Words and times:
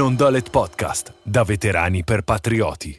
Non 0.00 0.16
Dolet 0.16 0.48
Podcast, 0.48 1.12
da 1.22 1.44
veterani 1.44 2.02
per 2.04 2.22
patrioti. 2.22 2.98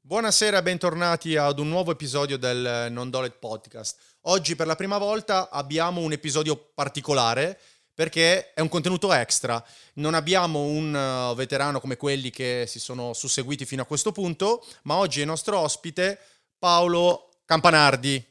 Buonasera 0.00 0.58
e 0.58 0.62
bentornati 0.62 1.34
ad 1.34 1.58
un 1.58 1.68
nuovo 1.68 1.90
episodio 1.90 2.38
del 2.38 2.86
Non 2.92 3.10
Dolet 3.10 3.36
Podcast. 3.40 3.98
Oggi 4.26 4.54
per 4.54 4.68
la 4.68 4.76
prima 4.76 4.98
volta 4.98 5.50
abbiamo 5.50 6.00
un 6.00 6.12
episodio 6.12 6.70
particolare 6.72 7.58
perché 7.92 8.52
è 8.54 8.60
un 8.60 8.68
contenuto 8.68 9.12
extra. 9.12 9.60
Non 9.94 10.14
abbiamo 10.14 10.60
un 10.60 10.94
uh, 10.94 11.34
veterano 11.34 11.80
come 11.80 11.96
quelli 11.96 12.30
che 12.30 12.64
si 12.68 12.78
sono 12.78 13.12
susseguiti 13.12 13.64
fino 13.64 13.82
a 13.82 13.86
questo 13.86 14.12
punto, 14.12 14.64
ma 14.82 14.94
oggi 14.94 15.20
è 15.20 15.24
nostro 15.24 15.58
ospite 15.58 16.16
Paolo 16.60 17.30
Campanardi. 17.44 18.24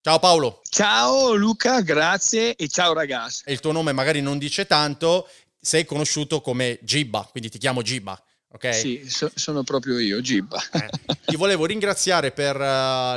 Ciao 0.00 0.18
Paolo. 0.18 0.60
Ciao 0.68 1.32
Luca, 1.32 1.80
grazie 1.80 2.56
e 2.56 2.68
ciao 2.68 2.92
ragazzi. 2.92 3.42
E 3.46 3.52
il 3.52 3.60
tuo 3.60 3.72
nome 3.72 3.92
magari 3.92 4.20
non 4.20 4.36
dice 4.36 4.66
tanto, 4.66 5.26
sei 5.64 5.86
conosciuto 5.86 6.42
come 6.42 6.78
Gibba, 6.82 7.26
quindi 7.30 7.48
ti 7.48 7.56
chiamo 7.56 7.80
Gibba. 7.80 8.22
Okay? 8.52 8.72
Sì, 8.72 9.08
so, 9.08 9.32
sono 9.34 9.64
proprio 9.64 9.98
io, 9.98 10.20
Gibba. 10.20 10.62
Eh, 10.72 11.16
ti 11.24 11.36
volevo 11.36 11.64
ringraziare 11.64 12.30
per 12.30 12.54
uh, 12.54 12.60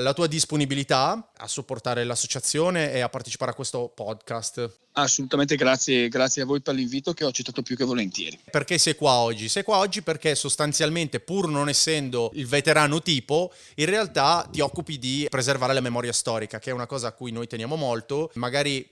la 0.02 0.14
tua 0.16 0.26
disponibilità 0.26 1.32
a 1.36 1.48
supportare 1.48 2.06
l'associazione 2.06 2.94
e 2.94 3.02
a 3.02 3.10
partecipare 3.10 3.52
a 3.52 3.54
questo 3.54 3.92
podcast. 3.94 4.87
Assolutamente 5.00 5.56
grazie, 5.56 6.10
grazie 6.10 6.42
a 6.42 6.46
voi 6.46 6.60
per 6.60 6.74
l'invito 6.74 7.14
che 7.14 7.24
ho 7.24 7.28
accettato 7.28 7.62
più 7.62 7.76
che 7.76 7.84
volentieri. 7.84 8.40
Perché 8.50 8.80
sei 8.80 8.96
qua 8.96 9.18
oggi? 9.18 9.48
Sei 9.48 9.62
qua 9.62 9.78
oggi 9.78 10.02
perché 10.02 10.34
sostanzialmente, 10.34 11.20
pur 11.20 11.48
non 11.48 11.70
essendo 11.70 12.32
il 12.34 12.48
veterano 12.48 13.00
tipo, 13.04 13.54
in 13.76 13.86
realtà 13.86 14.50
ti 14.52 14.60
occupi 14.60 14.98
di 14.98 15.28
preservare 15.30 15.76
la 15.76 15.82
memoria 15.82 16.12
storica, 16.12 16.58
che 16.58 16.72
è 16.72 16.74
una 16.74 16.88
cosa 16.88 17.10
a 17.10 17.12
cui 17.12 17.32
noi 17.32 17.46
teniamo 17.46 17.76
molto. 17.76 18.32
Magari 18.34 18.88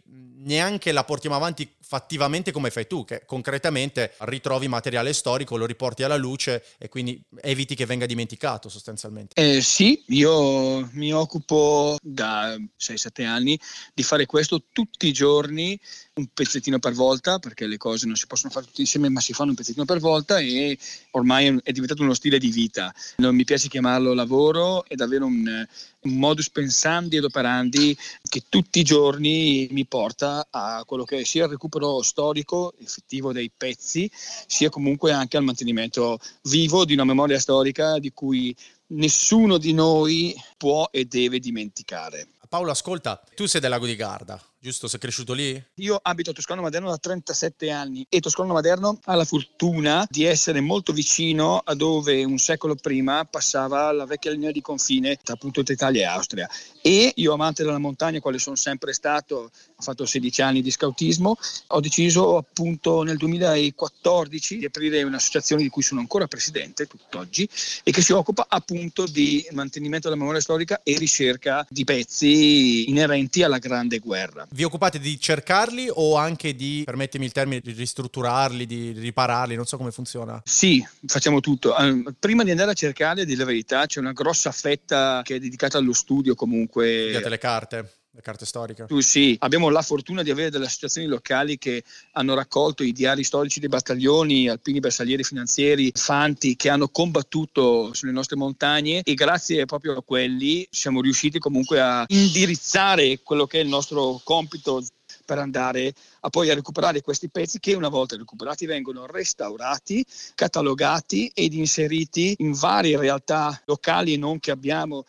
neanche 0.45 0.91
la 0.91 1.03
portiamo 1.03 1.35
avanti 1.35 1.67
fattivamente 1.81 2.51
come 2.51 2.69
fai 2.69 2.87
tu, 2.87 3.03
che 3.03 3.23
concretamente 3.25 4.13
ritrovi 4.19 4.67
materiale 4.67 5.13
storico, 5.13 5.57
lo 5.57 5.65
riporti 5.65 6.03
alla 6.03 6.15
luce 6.15 6.63
e 6.77 6.89
quindi 6.89 7.21
eviti 7.41 7.75
che 7.75 7.85
venga 7.85 8.05
dimenticato 8.05 8.69
sostanzialmente. 8.69 9.33
Eh, 9.35 9.61
sì, 9.61 10.03
io 10.07 10.87
mi 10.93 11.13
occupo 11.13 11.97
da 12.01 12.55
6-7 12.55 13.25
anni 13.25 13.59
di 13.93 14.03
fare 14.03 14.25
questo 14.25 14.63
tutti 14.71 15.07
i 15.07 15.11
giorni 15.11 15.79
un 16.15 16.27
pezzettino 16.33 16.79
per 16.79 16.93
volta, 16.93 17.39
perché 17.39 17.67
le 17.67 17.77
cose 17.77 18.05
non 18.05 18.15
si 18.15 18.27
possono 18.27 18.51
fare 18.51 18.65
tutte 18.65 18.81
insieme, 18.81 19.09
ma 19.09 19.19
si 19.19 19.33
fanno 19.33 19.49
un 19.49 19.55
pezzettino 19.55 19.85
per 19.85 19.99
volta 19.99 20.39
e 20.39 20.77
ormai 21.11 21.59
è 21.63 21.71
diventato 21.71 22.01
uno 22.03 22.13
stile 22.13 22.37
di 22.37 22.49
vita. 22.49 22.93
Non 23.17 23.35
mi 23.35 23.43
piace 23.43 23.67
chiamarlo 23.67 24.13
lavoro, 24.13 24.85
è 24.85 24.95
davvero 24.95 25.25
un, 25.25 25.67
un 26.01 26.13
modus 26.17 26.49
pensandi 26.49 27.17
ed 27.17 27.23
operandi 27.23 27.97
che 28.21 28.43
tutti 28.47 28.79
i 28.79 28.83
giorni 28.83 29.67
mi 29.71 29.85
porta 29.85 30.47
a 30.49 30.83
quello 30.85 31.03
che 31.03 31.19
è 31.19 31.23
sia 31.23 31.45
il 31.45 31.51
recupero 31.51 32.01
storico 32.01 32.73
effettivo 32.79 33.33
dei 33.33 33.51
pezzi, 33.55 34.09
sia 34.47 34.69
comunque 34.69 35.11
anche 35.11 35.37
al 35.37 35.43
mantenimento 35.43 36.19
vivo 36.43 36.85
di 36.85 36.93
una 36.93 37.03
memoria 37.03 37.39
storica 37.39 37.99
di 37.99 38.11
cui 38.11 38.55
nessuno 38.87 39.57
di 39.57 39.73
noi 39.73 40.35
può 40.57 40.87
e 40.91 41.05
deve 41.05 41.39
dimenticare. 41.39 42.27
Paolo, 42.47 42.71
ascolta, 42.71 43.21
tu 43.35 43.47
sei 43.47 43.59
del 43.59 43.69
Lago 43.69 43.85
di 43.85 43.95
Garda, 43.95 44.41
giusto? 44.65 44.87
Sei 44.87 44.99
cresciuto 44.99 45.33
lì? 45.33 45.63
Io 45.75 45.99
abito 46.01 46.31
a 46.31 46.33
Toscano 46.33 46.63
Maderno 46.63 46.89
da 46.89 46.97
37 46.97 47.69
anni 47.69 48.03
e 48.09 48.19
Toscano 48.19 48.53
Maderno 48.53 48.99
ha 49.03 49.13
la 49.13 49.23
fortuna 49.23 50.07
di 50.09 50.23
essere 50.23 50.59
molto 50.59 50.91
vicino 50.91 51.61
a 51.63 51.75
dove 51.75 52.23
un 52.23 52.39
secolo 52.39 52.73
prima 52.73 53.25
passava 53.25 53.91
la 53.91 54.05
vecchia 54.05 54.31
linea 54.31 54.49
di 54.49 54.61
confine 54.61 55.19
tra 55.21 55.35
appunto 55.35 55.59
Italia 55.59 56.01
e 56.01 56.05
Austria. 56.05 56.49
E 56.81 57.11
io, 57.15 57.33
amante 57.33 57.63
della 57.63 57.77
montagna, 57.77 58.19
quale 58.19 58.39
sono 58.39 58.55
sempre 58.55 58.93
stato, 58.93 59.51
ho 59.75 59.81
fatto 59.81 60.05
16 60.05 60.41
anni 60.41 60.61
di 60.63 60.71
scautismo, 60.71 61.37
ho 61.67 61.79
deciso 61.79 62.37
appunto 62.37 63.03
nel 63.03 63.17
2014 63.17 64.57
di 64.57 64.65
aprire 64.65 65.03
un'associazione 65.03 65.61
di 65.61 65.69
cui 65.69 65.83
sono 65.83 65.99
ancora 65.99 66.25
presidente 66.27 66.87
tutt'oggi 66.87 67.47
e 67.83 67.91
che 67.91 68.01
si 68.01 68.13
occupa 68.13 68.47
appunto 68.49 69.05
di 69.05 69.45
mantenimento 69.51 70.07
della 70.07 70.19
memoria 70.19 70.41
storica 70.41 70.81
e 70.81 70.97
ricerca 70.97 71.65
di 71.69 71.83
pezzi 71.83 72.89
inerenti 72.89 73.43
alla 73.43 73.59
Grande 73.59 73.99
Guerra. 73.99 74.47
Vi 74.55 74.63
occupate 74.63 74.99
di 74.99 75.19
cercarli 75.19 75.87
o 75.91 76.15
anche 76.15 76.55
di, 76.55 76.83
permettimi 76.85 77.25
il 77.25 77.33
termine, 77.33 77.59
di 77.59 77.73
ristrutturarli, 77.73 78.65
di 78.65 78.91
ripararli? 78.93 79.53
Non 79.53 79.65
so 79.65 79.75
come 79.75 79.91
funziona. 79.91 80.41
Sì, 80.45 80.81
facciamo 81.05 81.41
tutto. 81.41 81.75
Prima 82.17 82.45
di 82.45 82.51
andare 82.51 82.71
a 82.71 82.73
cercarli, 82.73 83.25
di 83.25 83.35
la 83.35 83.43
verità, 83.43 83.85
c'è 83.85 83.99
una 83.99 84.13
grossa 84.13 84.53
fetta 84.53 85.19
che 85.25 85.35
è 85.35 85.39
dedicata 85.39 85.77
allo 85.77 85.91
studio 85.91 86.35
comunque. 86.35 86.99
Studiate 87.01 87.27
le 87.27 87.37
carte 87.37 87.93
le 88.15 88.21
carte 88.21 88.45
storiche. 88.45 88.85
Tu 88.85 89.01
sì, 89.01 89.35
abbiamo 89.39 89.69
la 89.69 89.81
fortuna 89.81 90.23
di 90.23 90.31
avere 90.31 90.49
delle 90.49 90.65
associazioni 90.65 91.07
locali 91.07 91.57
che 91.57 91.83
hanno 92.13 92.33
raccolto 92.33 92.83
i 92.83 92.93
diari 92.93 93.25
storici 93.25 93.59
dei 93.59 93.67
battaglioni, 93.67 94.47
alpini 94.47 94.79
bersaglieri 94.79 95.23
finanzieri, 95.23 95.91
fanti 95.93 96.55
che 96.55 96.69
hanno 96.69 96.87
combattuto 96.87 97.93
sulle 97.93 98.13
nostre 98.13 98.37
montagne 98.37 99.01
e 99.03 99.13
grazie 99.15 99.65
proprio 99.65 99.97
a 99.97 100.03
quelli 100.03 100.65
siamo 100.71 101.01
riusciti 101.01 101.39
comunque 101.39 101.81
a 101.81 102.05
indirizzare 102.07 103.19
quello 103.21 103.45
che 103.45 103.59
è 103.59 103.63
il 103.63 103.67
nostro 103.67 104.21
compito 104.23 104.81
per 105.25 105.39
andare 105.39 105.93
a 106.21 106.29
poi 106.29 106.49
a 106.49 106.53
recuperare 106.53 107.01
questi 107.01 107.29
pezzi 107.29 107.59
che 107.59 107.73
una 107.73 107.89
volta 107.89 108.15
recuperati 108.15 108.65
vengono 108.65 109.05
restaurati, 109.05 110.05
catalogati 110.35 111.31
ed 111.33 111.53
inseriti 111.53 112.35
in 112.39 112.53
varie 112.53 112.97
realtà 112.97 113.59
locali 113.65 114.13
e 114.13 114.17
non 114.17 114.39
che 114.39 114.51
abbiamo. 114.51 115.05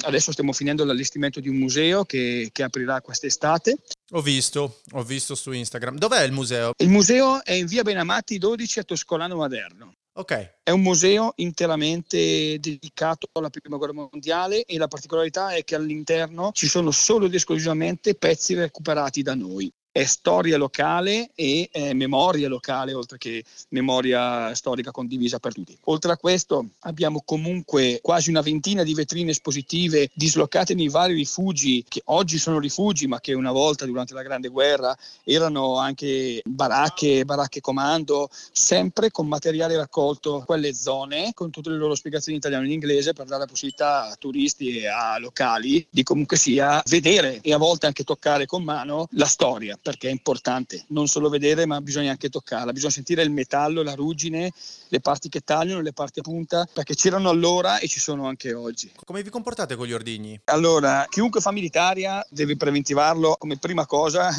Adesso 0.00 0.32
stiamo 0.32 0.52
finendo 0.52 0.84
l'allestimento 0.84 1.40
di 1.40 1.48
un 1.48 1.56
museo 1.56 2.04
che, 2.04 2.50
che 2.52 2.62
aprirà 2.62 3.00
quest'estate. 3.00 3.78
Ho 4.10 4.20
visto, 4.20 4.80
ho 4.92 5.02
visto 5.02 5.34
su 5.34 5.52
Instagram. 5.52 5.96
Dov'è 5.96 6.22
il 6.24 6.32
museo? 6.32 6.72
Il 6.76 6.88
museo 6.88 7.42
è 7.44 7.52
in 7.52 7.66
via 7.66 7.82
Benamati 7.82 8.38
12 8.38 8.80
a 8.80 8.82
Toscolano 8.82 9.36
Maderno. 9.36 9.94
Ok. 10.14 10.56
È 10.62 10.70
un 10.70 10.82
museo 10.82 11.32
interamente 11.36 12.58
dedicato 12.58 13.26
alla 13.32 13.48
prima 13.48 13.78
guerra 13.78 13.94
mondiale 13.94 14.64
e 14.64 14.76
la 14.76 14.88
particolarità 14.88 15.54
è 15.54 15.64
che 15.64 15.74
all'interno 15.74 16.50
ci 16.52 16.68
sono 16.68 16.90
solo 16.90 17.26
ed 17.26 17.34
esclusivamente 17.34 18.14
pezzi 18.14 18.54
recuperati 18.54 19.22
da 19.22 19.34
noi 19.34 19.72
è 19.92 20.04
storia 20.04 20.56
locale 20.56 21.30
e 21.34 21.68
è 21.70 21.92
memoria 21.92 22.48
locale, 22.48 22.94
oltre 22.94 23.18
che 23.18 23.44
memoria 23.68 24.54
storica 24.54 24.90
condivisa 24.90 25.38
per 25.38 25.52
tutti. 25.52 25.76
Oltre 25.84 26.12
a 26.12 26.16
questo 26.16 26.70
abbiamo 26.80 27.22
comunque 27.24 28.00
quasi 28.02 28.30
una 28.30 28.40
ventina 28.40 28.84
di 28.84 28.94
vetrine 28.94 29.32
espositive 29.32 30.08
dislocate 30.14 30.72
nei 30.72 30.88
vari 30.88 31.12
rifugi, 31.12 31.84
che 31.86 32.00
oggi 32.06 32.38
sono 32.38 32.58
rifugi, 32.58 33.06
ma 33.06 33.20
che 33.20 33.34
una 33.34 33.52
volta 33.52 33.84
durante 33.84 34.14
la 34.14 34.22
Grande 34.22 34.48
Guerra 34.48 34.96
erano 35.24 35.76
anche 35.76 36.40
baracche, 36.42 37.26
baracche 37.26 37.60
comando, 37.60 38.30
sempre 38.50 39.10
con 39.10 39.28
materiale 39.28 39.76
raccolto 39.76 40.38
in 40.38 40.44
quelle 40.46 40.72
zone, 40.72 41.32
con 41.34 41.50
tutte 41.50 41.68
le 41.68 41.76
loro 41.76 41.94
spiegazioni 41.94 42.38
in 42.38 42.38
italiano 42.38 42.64
e 42.64 42.68
in 42.68 42.72
inglese, 42.72 43.12
per 43.12 43.26
dare 43.26 43.40
la 43.40 43.46
possibilità 43.46 44.08
a 44.08 44.16
turisti 44.18 44.78
e 44.78 44.86
a 44.86 45.18
locali 45.18 45.86
di 45.90 46.02
comunque 46.02 46.38
sia 46.38 46.82
vedere 46.86 47.40
e 47.42 47.52
a 47.52 47.58
volte 47.58 47.84
anche 47.84 48.04
toccare 48.04 48.46
con 48.46 48.62
mano 48.62 49.06
la 49.10 49.26
storia 49.26 49.76
perché 49.82 50.08
è 50.08 50.10
importante 50.12 50.84
non 50.88 51.08
solo 51.08 51.28
vedere 51.28 51.66
ma 51.66 51.80
bisogna 51.80 52.10
anche 52.10 52.28
toccarla, 52.28 52.72
bisogna 52.72 52.92
sentire 52.92 53.22
il 53.22 53.30
metallo, 53.30 53.82
la 53.82 53.94
ruggine, 53.94 54.52
le 54.88 55.00
parti 55.00 55.28
che 55.28 55.40
tagliano, 55.40 55.80
le 55.80 55.92
parti 55.92 56.20
a 56.20 56.22
punta, 56.22 56.66
perché 56.72 56.94
c'erano 56.94 57.28
allora 57.28 57.78
e 57.78 57.88
ci 57.88 58.00
sono 58.00 58.26
anche 58.26 58.54
oggi. 58.54 58.92
Come 59.04 59.22
vi 59.22 59.30
comportate 59.30 59.74
con 59.76 59.86
gli 59.86 59.92
ordigni? 59.92 60.40
Allora, 60.44 61.04
chiunque 61.08 61.40
fa 61.40 61.50
militaria 61.50 62.24
deve 62.30 62.56
preventivarlo 62.56 63.36
come 63.38 63.58
prima 63.58 63.86
cosa 63.86 64.30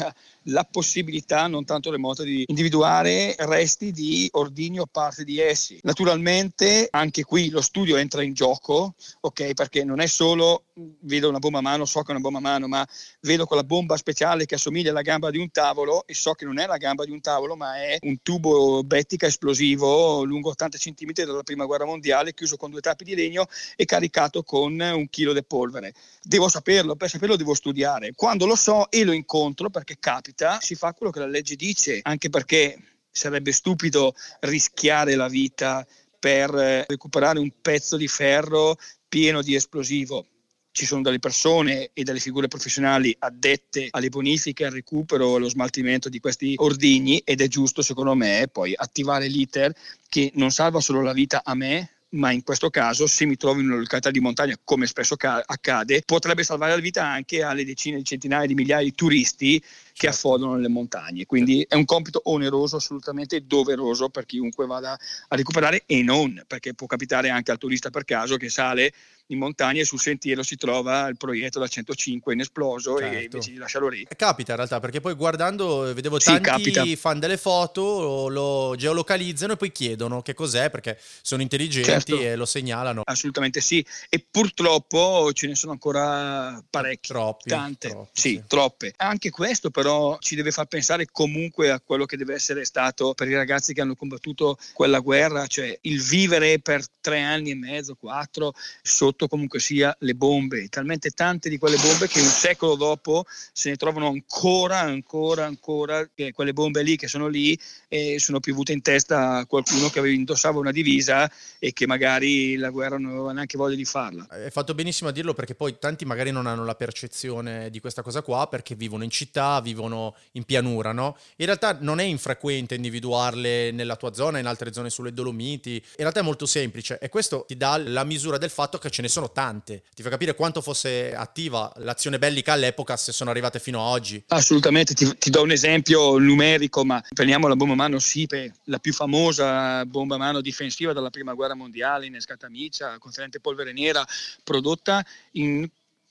la 0.44 0.66
possibilità, 0.68 1.46
non 1.46 1.64
tanto 1.64 1.90
remota, 1.90 2.22
di 2.22 2.44
individuare 2.46 3.34
resti 3.38 3.92
di 3.92 4.28
ordigni 4.32 4.80
o 4.80 4.86
parti 4.86 5.24
di 5.24 5.38
essi. 5.38 5.78
Naturalmente 5.82 6.88
anche 6.90 7.24
qui 7.24 7.50
lo 7.50 7.60
studio 7.60 7.96
entra 7.96 8.22
in 8.22 8.32
gioco, 8.32 8.94
ok? 9.20 9.54
Perché 9.54 9.84
non 9.84 10.00
è 10.00 10.06
solo 10.06 10.64
vedo 11.00 11.28
una 11.28 11.38
bomba 11.38 11.58
a 11.58 11.62
mano, 11.62 11.84
so 11.84 12.00
che 12.02 12.08
è 12.08 12.10
una 12.10 12.20
bomba 12.20 12.38
a 12.38 12.42
mano, 12.42 12.66
ma 12.66 12.86
vedo 13.20 13.46
quella 13.46 13.62
bomba 13.62 13.96
speciale 13.96 14.44
che 14.44 14.56
assomiglia 14.56 14.90
alla 14.90 15.02
gamba 15.02 15.30
di 15.30 15.38
un 15.38 15.50
tavolo 15.50 16.04
e 16.06 16.14
so 16.14 16.32
che 16.32 16.44
non 16.44 16.58
è 16.58 16.66
la 16.66 16.76
gamba 16.76 17.04
di 17.04 17.12
un 17.12 17.20
tavolo, 17.20 17.54
ma 17.54 17.76
è 17.76 17.98
un 18.00 18.16
tubo 18.22 18.82
bettica 18.82 19.26
esplosivo 19.26 20.24
lungo 20.24 20.50
80 20.50 20.78
cm 20.78 21.12
dalla 21.24 21.42
prima 21.42 21.64
guerra 21.64 21.84
mondiale, 21.84 22.34
chiuso 22.34 22.56
con 22.56 22.70
due 22.70 22.80
tappi 22.80 23.04
di 23.04 23.14
legno 23.14 23.46
e 23.76 23.84
caricato 23.84 24.42
con 24.42 24.78
un 24.80 25.08
chilo 25.08 25.32
di 25.32 25.44
polvere. 25.44 25.94
Devo 26.22 26.48
saperlo, 26.48 26.96
per 26.96 27.08
saperlo 27.08 27.36
devo 27.36 27.54
studiare. 27.54 28.12
Quando 28.14 28.46
lo 28.46 28.56
so 28.56 28.90
e 28.90 29.04
lo 29.04 29.12
incontro, 29.12 29.70
perché 29.70 29.96
capita, 30.00 30.33
si 30.60 30.74
fa 30.74 30.92
quello 30.92 31.12
che 31.12 31.20
la 31.20 31.26
legge 31.26 31.56
dice, 31.56 32.00
anche 32.02 32.30
perché 32.30 32.78
sarebbe 33.10 33.52
stupido 33.52 34.14
rischiare 34.40 35.14
la 35.14 35.28
vita 35.28 35.86
per 36.18 36.50
recuperare 36.88 37.38
un 37.38 37.50
pezzo 37.60 37.96
di 37.96 38.08
ferro 38.08 38.76
pieno 39.08 39.42
di 39.42 39.54
esplosivo. 39.54 40.26
Ci 40.72 40.86
sono 40.86 41.02
delle 41.02 41.20
persone 41.20 41.90
e 41.92 42.02
delle 42.02 42.18
figure 42.18 42.48
professionali 42.48 43.14
addette 43.20 43.86
alle 43.90 44.08
bonifiche, 44.08 44.64
al 44.64 44.72
recupero, 44.72 45.36
allo 45.36 45.48
smaltimento 45.48 46.08
di 46.08 46.18
questi 46.18 46.54
ordigni 46.56 47.18
ed 47.24 47.40
è 47.40 47.46
giusto 47.46 47.80
secondo 47.80 48.14
me 48.14 48.48
poi 48.50 48.72
attivare 48.74 49.28
l'iter 49.28 49.72
che 50.08 50.32
non 50.34 50.50
salva 50.50 50.80
solo 50.80 51.00
la 51.00 51.12
vita 51.12 51.42
a 51.44 51.54
me 51.54 51.90
ma 52.14 52.30
in 52.32 52.42
questo 52.42 52.70
caso 52.70 53.06
se 53.06 53.24
mi 53.24 53.36
trovo 53.36 53.60
in 53.60 53.66
una 53.66 53.76
località 53.78 54.10
di 54.10 54.20
montagna 54.20 54.58
come 54.62 54.86
spesso 54.86 55.16
ca- 55.16 55.42
accade 55.44 56.02
potrebbe 56.04 56.42
salvare 56.42 56.74
la 56.74 56.80
vita 56.80 57.04
anche 57.04 57.42
alle 57.42 57.64
decine 57.64 57.98
di 57.98 58.04
centinaia 58.04 58.46
di 58.46 58.54
migliaia 58.54 58.84
di 58.84 58.94
turisti 58.94 59.62
che 59.96 60.08
affondano 60.08 60.54
nelle 60.54 60.68
montagne. 60.68 61.24
Quindi 61.24 61.64
è 61.68 61.76
un 61.76 61.84
compito 61.84 62.20
oneroso, 62.24 62.76
assolutamente 62.76 63.46
doveroso 63.46 64.08
per 64.08 64.26
chiunque 64.26 64.66
vada 64.66 64.92
a 65.28 65.36
recuperare 65.36 65.84
e 65.86 66.02
non, 66.02 66.42
perché 66.46 66.74
può 66.74 66.86
capitare 66.86 67.30
anche 67.30 67.52
al 67.52 67.58
turista 67.58 67.90
per 67.90 68.04
caso 68.04 68.36
che 68.36 68.48
sale 68.48 68.92
in 69.28 69.38
montagna 69.38 69.80
e 69.80 69.84
sul 69.84 70.00
sentiero 70.00 70.42
si 70.42 70.56
trova 70.56 71.06
il 71.06 71.16
proietto 71.16 71.58
da 71.58 71.66
105 71.66 72.34
inesploso 72.34 72.98
certo. 72.98 73.16
e 73.16 73.22
invece 73.22 73.50
di 73.52 73.56
lasciarlo 73.56 73.88
lì. 73.88 74.06
Eh, 74.06 74.16
capita 74.16 74.50
in 74.50 74.56
realtà, 74.58 74.80
perché 74.80 75.00
poi 75.00 75.14
guardando 75.14 75.94
vedevo 75.94 76.18
sì, 76.18 76.26
tanti 76.26 76.72
capita. 76.72 76.84
fan 76.96 77.20
delle 77.20 77.38
foto, 77.38 78.28
lo 78.28 78.74
geolocalizzano 78.76 79.52
e 79.52 79.56
poi 79.56 79.72
chiedono 79.72 80.20
che 80.22 80.34
cos'è 80.34 80.70
perché 80.70 80.98
sono 81.22 81.40
intelligenti 81.40 81.90
certo. 81.90 82.20
e 82.20 82.36
lo 82.36 82.44
segnalano. 82.44 83.02
Assolutamente 83.04 83.60
sì, 83.60 83.84
e 84.10 84.24
purtroppo 84.28 85.30
ce 85.32 85.46
ne 85.46 85.54
sono 85.54 85.72
ancora 85.72 86.62
parecchie, 86.68 87.14
troppi, 87.14 87.48
tante, 87.48 87.88
troppi, 87.88 88.10
sì, 88.12 88.28
sì, 88.28 88.42
troppe. 88.46 88.92
Anche 88.96 89.30
questo 89.30 89.70
però 89.70 89.83
ci 90.20 90.34
deve 90.34 90.50
far 90.50 90.66
pensare 90.66 91.06
comunque 91.10 91.70
a 91.70 91.80
quello 91.80 92.06
che 92.06 92.16
deve 92.16 92.34
essere 92.34 92.64
stato 92.64 93.14
per 93.14 93.28
i 93.28 93.34
ragazzi 93.34 93.74
che 93.74 93.80
hanno 93.80 93.94
combattuto 93.94 94.56
quella 94.72 95.00
guerra, 95.00 95.46
cioè 95.46 95.76
il 95.82 96.02
vivere 96.02 96.58
per 96.58 96.84
tre 97.00 97.20
anni 97.20 97.50
e 97.50 97.54
mezzo, 97.54 97.94
quattro, 97.94 98.54
sotto 98.82 99.28
comunque 99.28 99.60
sia 99.60 99.94
le 100.00 100.14
bombe, 100.14 100.68
talmente 100.68 101.10
tante 101.10 101.48
di 101.48 101.58
quelle 101.58 101.76
bombe 101.76 102.08
che 102.08 102.20
un 102.20 102.26
secolo 102.26 102.76
dopo 102.76 103.24
se 103.52 103.70
ne 103.70 103.76
trovano 103.76 104.08
ancora, 104.08 104.80
ancora, 104.80 105.44
ancora, 105.44 106.08
che 106.14 106.32
quelle 106.32 106.52
bombe 106.52 106.82
lì 106.82 106.96
che 106.96 107.08
sono 107.08 107.28
lì 107.28 107.58
e 107.88 108.18
sono 108.18 108.40
piovute 108.40 108.72
in 108.72 108.82
testa 108.82 109.36
a 109.36 109.46
qualcuno 109.46 109.90
che 109.90 110.00
indossava 110.08 110.58
una 110.58 110.72
divisa 110.72 111.30
e 111.58 111.72
che 111.72 111.86
magari 111.86 112.56
la 112.56 112.70
guerra 112.70 112.98
non 112.98 113.12
aveva 113.12 113.32
neanche 113.32 113.58
voglia 113.58 113.76
di 113.76 113.84
farla. 113.84 114.26
Hai 114.30 114.50
fatto 114.50 114.74
benissimo 114.74 115.10
a 115.10 115.12
dirlo 115.12 115.34
perché 115.34 115.54
poi 115.54 115.76
tanti 115.78 116.04
magari 116.04 116.30
non 116.30 116.46
hanno 116.46 116.64
la 116.64 116.74
percezione 116.74 117.70
di 117.70 117.80
questa 117.80 118.02
cosa 118.02 118.22
qua 118.22 118.48
perché 118.48 118.74
vivono 118.74 119.04
in 119.04 119.10
città, 119.10 119.60
vivono 119.60 119.73
in 119.82 120.44
pianura, 120.44 120.92
no? 120.92 121.16
In 121.36 121.46
realtà 121.46 121.76
non 121.80 122.00
è 122.00 122.04
infrequente 122.04 122.74
individuarle 122.74 123.70
nella 123.70 123.96
tua 123.96 124.12
zona, 124.12 124.38
in 124.38 124.46
altre 124.46 124.72
zone 124.72 124.90
sulle 124.90 125.12
Dolomiti, 125.12 125.74
in 125.74 125.82
realtà 125.96 126.20
è 126.20 126.22
molto 126.22 126.46
semplice 126.46 126.98
e 126.98 127.08
questo 127.08 127.44
ti 127.46 127.56
dà 127.56 127.76
la 127.78 128.04
misura 128.04 128.38
del 128.38 128.50
fatto 128.50 128.78
che 128.78 128.90
ce 128.90 129.02
ne 129.02 129.08
sono 129.08 129.30
tante. 129.30 129.82
Ti 129.94 130.02
fa 130.02 130.08
capire 130.08 130.34
quanto 130.34 130.60
fosse 130.60 131.14
attiva 131.14 131.72
l'azione 131.76 132.18
bellica 132.18 132.52
all'epoca 132.52 132.96
se 132.96 133.12
sono 133.12 133.30
arrivate 133.30 133.58
fino 133.58 133.80
ad 133.80 133.92
oggi. 133.92 134.22
Assolutamente, 134.28 134.94
ti, 134.94 135.16
ti 135.18 135.30
do 135.30 135.42
un 135.42 135.50
esempio 135.50 136.18
numerico, 136.18 136.84
ma 136.84 137.02
prendiamo 137.12 137.48
la 137.48 137.56
bomba 137.56 137.74
mano 137.74 137.98
Sipe, 137.98 138.54
la 138.64 138.78
più 138.78 138.92
famosa 138.92 139.84
bomba 139.86 140.16
mano 140.16 140.40
difensiva 140.40 140.92
della 140.92 141.10
prima 141.10 141.34
guerra 141.34 141.54
mondiale, 141.54 142.06
innescata 142.06 142.46
a 142.46 142.50
Miccia, 142.50 142.98
contenente 142.98 143.40
polvere 143.40 143.72
nera, 143.72 144.04
prodotta 144.42 145.04
in 145.32 145.68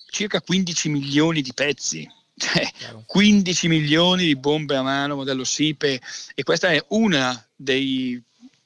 circa 0.09 0.41
15 0.41 0.89
milioni 0.89 1.41
di 1.41 1.53
pezzi. 1.53 2.09
Cioè, 2.35 2.67
15 3.05 3.67
milioni 3.67 4.25
di 4.25 4.35
bombe 4.35 4.75
a 4.75 4.81
mano 4.81 5.15
modello 5.15 5.43
Sipe 5.43 6.01
e 6.33 6.43
questa 6.43 6.69
è 6.69 6.83
una 6.89 7.47
dei 7.55 8.21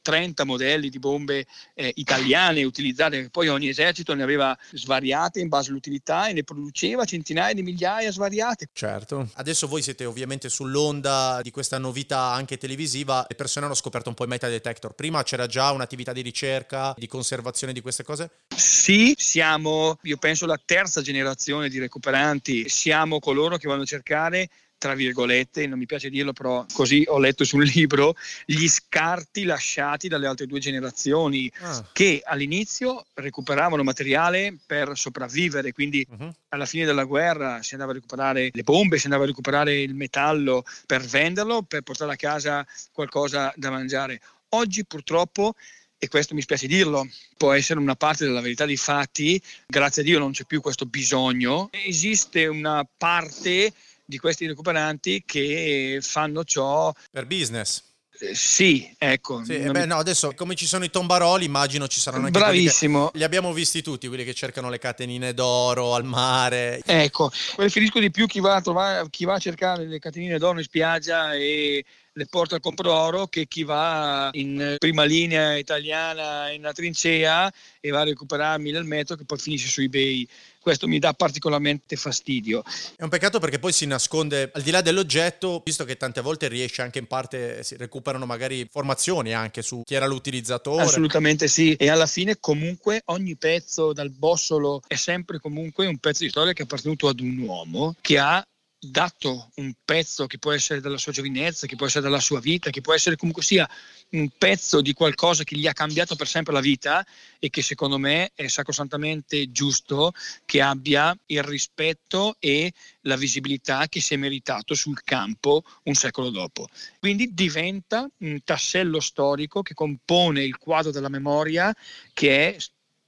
30 0.07 0.45
modelli 0.45 0.89
di 0.89 0.99
bombe 0.99 1.45
eh, 1.73 1.91
italiane 1.95 2.63
utilizzate, 2.63 3.29
poi 3.29 3.49
ogni 3.49 3.67
esercito 3.67 4.13
ne 4.13 4.23
aveva 4.23 4.57
svariate 4.71 5.41
in 5.41 5.49
base 5.49 5.69
all'utilità 5.69 6.29
e 6.29 6.33
ne 6.33 6.45
produceva 6.45 7.03
centinaia 7.03 7.53
di 7.53 7.61
migliaia 7.61 8.09
svariate. 8.09 8.69
Certo. 8.71 9.29
Adesso 9.33 9.67
voi 9.67 9.81
siete 9.81 10.05
ovviamente 10.05 10.47
sull'onda 10.47 11.41
di 11.43 11.51
questa 11.51 11.77
novità 11.77 12.31
anche 12.31 12.57
televisiva, 12.57 13.25
le 13.27 13.35
persone 13.35 13.65
hanno 13.65 13.75
scoperto 13.75 14.07
un 14.07 14.15
po' 14.15 14.23
i 14.23 14.29
metadetector. 14.29 14.93
Prima 14.93 15.23
c'era 15.23 15.45
già 15.45 15.71
un'attività 15.71 16.13
di 16.13 16.21
ricerca, 16.21 16.93
di 16.95 17.07
conservazione 17.07 17.73
di 17.73 17.81
queste 17.81 18.05
cose? 18.05 18.29
Sì, 18.55 19.13
siamo, 19.17 19.99
io 20.03 20.15
penso, 20.15 20.45
la 20.45 20.59
terza 20.63 21.01
generazione 21.01 21.67
di 21.67 21.79
recuperanti, 21.79 22.69
siamo 22.69 23.19
coloro 23.19 23.57
che 23.57 23.67
vanno 23.67 23.81
a 23.81 23.85
cercare 23.85 24.47
tra 24.77 24.93
virgolette, 24.93 25.65
non 25.65 25.79
mi 25.79 25.85
piace 25.85 26.09
dirlo, 26.09 26.33
però 26.33 26.65
così 26.73 27.03
ho 27.07 27.17
letto 27.17 27.43
sul 27.43 27.65
libro, 27.65 28.15
gli 28.45 28.67
scarti 28.67 29.43
lasciati 29.43 30.07
dalle 30.07 30.27
altre 30.27 30.45
due 30.45 30.59
generazioni 30.59 31.51
ah. 31.61 31.85
che 31.91 32.21
all'inizio 32.23 33.05
recuperavano 33.15 33.83
materiale 33.83 34.55
per 34.65 34.91
sopravvivere, 34.95 35.71
quindi 35.71 36.05
uh-huh. 36.07 36.31
alla 36.49 36.65
fine 36.65 36.85
della 36.85 37.05
guerra 37.05 37.61
si 37.63 37.73
andava 37.73 37.91
a 37.91 37.95
recuperare 37.95 38.49
le 38.51 38.63
bombe, 38.63 38.97
si 38.97 39.05
andava 39.05 39.23
a 39.23 39.27
recuperare 39.27 39.81
il 39.81 39.95
metallo 39.95 40.63
per 40.85 41.01
venderlo, 41.01 41.63
per 41.63 41.81
portare 41.81 42.13
a 42.13 42.15
casa 42.15 42.65
qualcosa 42.91 43.51
da 43.55 43.71
mangiare. 43.71 44.21
Oggi 44.49 44.85
purtroppo 44.85 45.55
e 45.99 46.07
questo 46.09 46.35
mi 46.35 46.41
spiace 46.41 46.67
dirlo, 46.67 47.07
può 47.37 47.53
essere 47.53 47.79
una 47.79 47.95
parte 47.95 48.23
della 48.25 48.41
verità 48.41 48.65
dei 48.65 48.77
fatti, 48.77 49.41
grazie 49.65 50.03
a 50.03 50.05
Dio 50.05 50.19
non 50.19 50.31
c'è 50.31 50.45
più 50.45 50.61
questo 50.61 50.85
bisogno, 50.85 51.69
esiste 51.71 52.45
una 52.45 52.87
parte 52.97 53.73
di 54.07 54.17
questi 54.17 54.47
recuperanti 54.47 55.23
che 55.25 55.99
fanno 56.01 56.45
ciò 56.45 56.93
per 57.11 57.25
business. 57.25 57.83
Eh, 58.19 58.33
sì, 58.33 58.89
ecco. 58.97 59.43
Sì, 59.43 59.57
beh, 59.57 59.81
mi... 59.81 59.85
no, 59.85 59.97
adesso 59.97 60.33
come 60.33 60.55
ci 60.55 60.65
sono 60.65 60.85
i 60.85 60.89
tombaroli, 60.89 61.45
immagino 61.45 61.87
ci 61.87 61.99
saranno 61.99 62.27
anche 62.27 62.39
Bravissimo. 62.39 63.09
Che, 63.09 63.17
li 63.17 63.23
abbiamo 63.23 63.51
visti 63.53 63.81
tutti, 63.81 64.07
quelli 64.07 64.23
che 64.23 64.33
cercano 64.33 64.69
le 64.69 64.79
catenine 64.79 65.33
d'oro 65.33 65.93
al 65.93 66.05
mare. 66.05 66.81
Ecco, 66.85 67.29
preferisco 67.55 67.99
di 67.99 68.09
più 68.09 68.25
chi 68.25 68.39
va 68.39 68.55
a, 68.55 68.61
trovare, 68.61 69.07
chi 69.09 69.25
va 69.25 69.35
a 69.35 69.39
cercare 69.39 69.85
le 69.85 69.99
catenine 69.99 70.37
d'oro 70.37 70.57
in 70.57 70.63
spiaggia 70.63 71.33
e 71.33 71.83
le 72.13 72.25
porta 72.25 72.55
al 72.55 72.61
compro 72.61 73.27
che 73.27 73.45
chi 73.45 73.63
va 73.63 74.29
in 74.33 74.75
prima 74.79 75.03
linea 75.03 75.55
italiana 75.55 76.49
in 76.49 76.61
una 76.61 76.71
trincea 76.71 77.51
e 77.79 77.89
va 77.91 77.99
a 77.99 78.05
recuperarmi 78.05 78.71
nel 78.71 78.85
metro 78.85 79.15
che 79.15 79.25
poi 79.25 79.37
finisce 79.37 79.67
su 79.67 79.81
eBay 79.81 80.27
questo 80.67 80.85
mi 80.89 80.99
dà 80.99 81.13
particolarmente 81.13 81.95
fastidio. 81.95 82.61
È 82.97 83.03
un 83.03 83.07
peccato 83.07 83.39
perché 83.39 83.57
poi 83.57 83.71
si 83.71 83.85
nasconde 83.85 84.51
al 84.53 84.61
di 84.61 84.71
là 84.71 84.81
dell'oggetto, 84.81 85.61
visto 85.63 85.85
che 85.85 85.95
tante 85.95 86.19
volte 86.19 86.49
riesce 86.49 86.81
anche 86.81 86.99
in 86.99 87.07
parte, 87.07 87.63
si 87.63 87.77
recuperano 87.77 88.25
magari 88.25 88.59
informazioni 88.59 89.33
anche 89.33 89.61
su 89.61 89.81
chi 89.85 89.95
era 89.95 90.05
l'utilizzatore. 90.07 90.83
Assolutamente 90.83 91.47
sì, 91.47 91.73
e 91.75 91.87
alla 91.87 92.05
fine 92.05 92.35
comunque 92.41 93.01
ogni 93.05 93.37
pezzo 93.37 93.93
dal 93.93 94.09
bossolo 94.09 94.81
è 94.85 94.95
sempre 94.95 95.39
comunque 95.39 95.87
un 95.87 95.99
pezzo 95.99 96.23
di 96.23 96.29
storia 96.29 96.51
che 96.51 96.63
è 96.63 96.65
appartenuto 96.65 97.07
ad 97.07 97.21
un 97.21 97.37
uomo 97.37 97.95
che 98.01 98.17
ha 98.17 98.45
dato 98.77 99.49
un 99.55 99.73
pezzo 99.85 100.27
che 100.27 100.37
può 100.37 100.51
essere 100.51 100.81
della 100.81 100.97
sua 100.97 101.13
giovinezza, 101.13 101.65
che 101.65 101.77
può 101.77 101.85
essere 101.85 102.03
della 102.03 102.19
sua 102.19 102.41
vita, 102.41 102.71
che 102.71 102.81
può 102.81 102.93
essere 102.93 103.15
comunque 103.15 103.41
sia 103.41 103.67
un 104.09 104.29
pezzo 104.37 104.81
di 104.81 104.93
qualcosa 104.93 105.43
che 105.43 105.57
gli 105.57 105.67
ha 105.67 105.73
cambiato 105.73 106.15
per 106.15 106.27
sempre 106.27 106.53
la 106.53 106.61
vita 106.61 107.05
e 107.39 107.49
che 107.49 107.61
secondo 107.61 107.97
me 107.97 108.31
è 108.33 108.47
sacrosantamente 108.47 109.51
giusto 109.51 110.13
che 110.45 110.61
abbia 110.61 111.17
il 111.25 111.43
rispetto 111.43 112.37
e 112.39 112.71
la 113.01 113.17
visibilità 113.17 113.87
che 113.87 113.99
si 113.99 114.13
è 114.13 114.17
meritato 114.17 114.75
sul 114.75 115.01
campo 115.03 115.63
un 115.83 115.93
secolo 115.93 116.29
dopo. 116.29 116.67
Quindi 116.99 117.33
diventa 117.33 118.09
un 118.19 118.41
tassello 118.43 118.99
storico 118.99 119.61
che 119.61 119.73
compone 119.73 120.43
il 120.43 120.57
quadro 120.57 120.91
della 120.91 121.09
memoria 121.09 121.75
che 122.13 122.55
è 122.55 122.57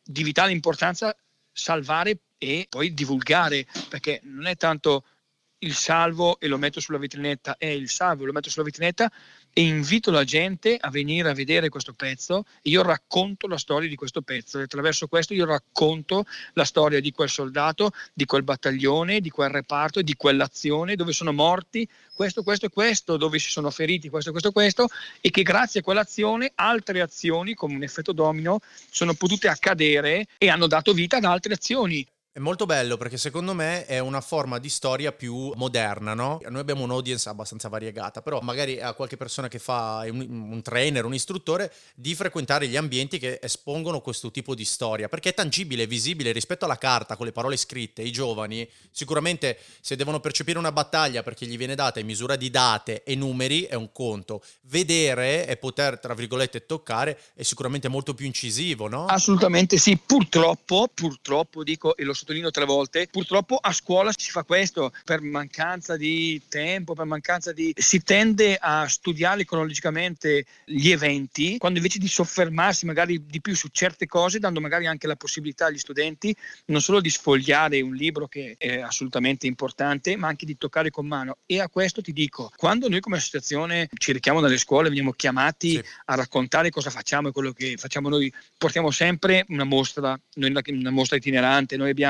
di 0.03 0.23
vitale 0.23 0.51
importanza 0.51 1.15
salvare 1.51 2.19
e 2.37 2.67
poi 2.69 2.93
divulgare, 2.93 3.65
perché 3.89 4.21
non 4.23 4.47
è 4.47 4.55
tanto 4.55 5.03
il 5.59 5.73
salvo 5.73 6.39
e 6.39 6.47
lo 6.47 6.57
metto 6.57 6.79
sulla 6.79 6.97
vetrinetta, 6.97 7.57
è 7.57 7.65
il 7.65 7.89
salvo 7.89 8.23
e 8.23 8.25
lo 8.27 8.31
metto 8.31 8.49
sulla 8.49 8.63
vetrinetta 8.63 9.11
e 9.59 9.63
invito 9.63 10.09
la 10.09 10.23
gente 10.23 10.77
a 10.79 10.89
venire 10.89 11.29
a 11.29 11.33
vedere 11.33 11.67
questo 11.67 11.91
pezzo 11.91 12.45
e 12.61 12.69
io 12.69 12.81
racconto 12.81 13.45
la 13.45 13.57
storia 13.57 13.89
di 13.89 13.95
questo 13.95 14.21
pezzo 14.21 14.57
e 14.57 14.61
attraverso 14.61 15.07
questo 15.07 15.33
io 15.33 15.43
racconto 15.43 16.23
la 16.53 16.63
storia 16.63 17.01
di 17.01 17.11
quel 17.11 17.27
soldato, 17.27 17.91
di 18.13 18.23
quel 18.23 18.43
battaglione, 18.43 19.19
di 19.19 19.29
quel 19.29 19.49
reparto, 19.49 20.01
di 20.01 20.15
quell'azione 20.15 20.95
dove 20.95 21.11
sono 21.11 21.33
morti 21.33 21.85
questo, 22.15 22.41
questo 22.41 22.67
e 22.67 22.69
questo, 22.69 23.17
dove 23.17 23.37
si 23.37 23.49
sono 23.49 23.69
feriti 23.69 24.07
questo, 24.07 24.31
questo 24.31 24.47
e 24.47 24.53
questo 24.53 24.87
e 25.19 25.29
che 25.29 25.43
grazie 25.43 25.81
a 25.81 25.83
quell'azione 25.83 26.53
altre 26.55 27.01
azioni 27.01 27.53
come 27.53 27.75
un 27.75 27.83
effetto 27.83 28.13
domino 28.13 28.61
sono 28.89 29.13
potute 29.13 29.49
accadere 29.49 30.27
e 30.37 30.47
hanno 30.47 30.67
dato 30.67 30.93
vita 30.93 31.17
ad 31.17 31.25
altre 31.25 31.55
azioni. 31.55 32.07
È 32.31 32.37
molto 32.37 32.67
bello 32.67 32.95
perché 32.95 33.17
secondo 33.17 33.55
me 33.55 33.87
è 33.87 33.97
una 33.97 34.21
forma 34.21 34.59
di 34.59 34.69
storia 34.69 35.11
più 35.11 35.51
moderna, 35.55 36.13
no? 36.13 36.39
Noi 36.47 36.59
abbiamo 36.59 36.83
un'audience 36.83 37.27
abbastanza 37.27 37.69
variegata, 37.69 38.21
però 38.21 38.39
magari 38.41 38.79
a 38.79 38.93
qualche 38.93 39.17
persona 39.17 39.47
che 39.47 39.57
fa 39.57 40.03
un, 40.05 40.27
un, 40.51 40.61
trainer, 40.61 41.05
un 41.05 41.15
istruttore, 41.15 41.73
di 41.95 42.13
frequentare 42.13 42.67
gli 42.67 42.77
ambienti 42.77 43.17
che 43.17 43.39
espongono 43.41 43.99
questo 44.01 44.29
tipo 44.29 44.53
di 44.53 44.63
storia, 44.63 45.09
perché 45.09 45.29
è 45.29 45.33
tangibile, 45.33 45.87
visibile 45.87 46.31
rispetto 46.31 46.65
alla 46.65 46.77
carta 46.77 47.15
con 47.15 47.25
le 47.25 47.31
parole 47.31 47.57
scritte. 47.57 48.03
I 48.03 48.11
giovani 48.11 48.69
sicuramente 48.91 49.57
se 49.81 49.95
devono 49.95 50.19
percepire 50.19 50.59
una 50.59 50.71
battaglia 50.71 51.23
perché 51.23 51.47
gli 51.47 51.57
viene 51.57 51.73
data 51.73 51.99
in 51.99 52.05
misura 52.05 52.35
di 52.35 52.51
date 52.51 53.01
e 53.01 53.15
numeri 53.15 53.63
è 53.63 53.73
un 53.73 53.91
conto. 53.91 54.43
Vedere 54.67 55.47
e 55.47 55.57
poter, 55.57 55.97
tra 55.97 56.13
virgolette, 56.13 56.67
toccare 56.67 57.19
è 57.33 57.41
sicuramente 57.41 57.87
molto 57.87 58.13
più 58.13 58.27
incisivo, 58.27 58.87
no? 58.87 59.07
Assolutamente 59.07 59.77
sì, 59.77 59.97
purtroppo, 59.97 60.87
purtroppo 60.93 61.63
dico 61.63 61.97
e 61.97 62.03
lo 62.03 62.13
sottolineo 62.19 62.51
tre 62.51 62.65
volte, 62.65 63.07
purtroppo 63.09 63.55
a 63.55 63.71
scuola 63.71 64.11
si 64.15 64.29
fa 64.29 64.43
questo 64.43 64.91
per 65.05 65.21
mancanza 65.21 65.95
di 65.95 66.41
tempo, 66.49 66.93
per 66.93 67.05
mancanza 67.05 67.53
di... 67.53 67.73
si 67.75 68.01
tende 68.03 68.57
a 68.59 68.87
studiare 68.87 69.45
cronologicamente 69.45 70.45
gli 70.65 70.89
eventi, 70.89 71.57
quando 71.57 71.77
invece 71.77 71.99
di 71.99 72.07
soffermarsi 72.07 72.85
magari 72.85 73.25
di 73.25 73.41
più 73.41 73.55
su 73.55 73.69
certe 73.71 74.05
cose, 74.05 74.39
dando 74.39 74.59
magari 74.59 74.87
anche 74.87 75.07
la 75.07 75.15
possibilità 75.15 75.67
agli 75.67 75.77
studenti 75.77 76.35
non 76.65 76.81
solo 76.81 76.99
di 76.99 77.09
sfogliare 77.09 77.81
un 77.81 77.93
libro 77.93 78.27
che 78.27 78.55
è 78.57 78.79
assolutamente 78.79 79.47
importante, 79.47 80.15
ma 80.15 80.27
anche 80.27 80.45
di 80.45 80.57
toccare 80.57 80.89
con 80.89 81.07
mano. 81.07 81.37
E 81.45 81.59
a 81.59 81.69
questo 81.69 82.01
ti 82.01 82.11
dico, 82.11 82.51
quando 82.55 82.89
noi 82.89 82.99
come 82.99 83.17
associazione 83.17 83.87
ci 83.97 84.11
richiamo 84.11 84.41
dalle 84.41 84.57
scuole, 84.57 84.89
veniamo 84.89 85.11
chiamati 85.13 85.71
sì. 85.71 85.83
a 86.05 86.15
raccontare 86.15 86.69
cosa 86.69 86.89
facciamo 86.89 87.29
e 87.29 87.31
quello 87.31 87.51
che 87.51 87.75
facciamo 87.77 88.09
noi, 88.09 88.31
portiamo 88.57 88.91
sempre 88.91 89.45
una 89.49 89.63
mostra, 89.63 90.19
noi 90.35 90.53
una 90.67 90.91
mostra 90.91 91.17
itinerante, 91.17 91.77
noi 91.77 91.91
abbiamo 91.91 92.08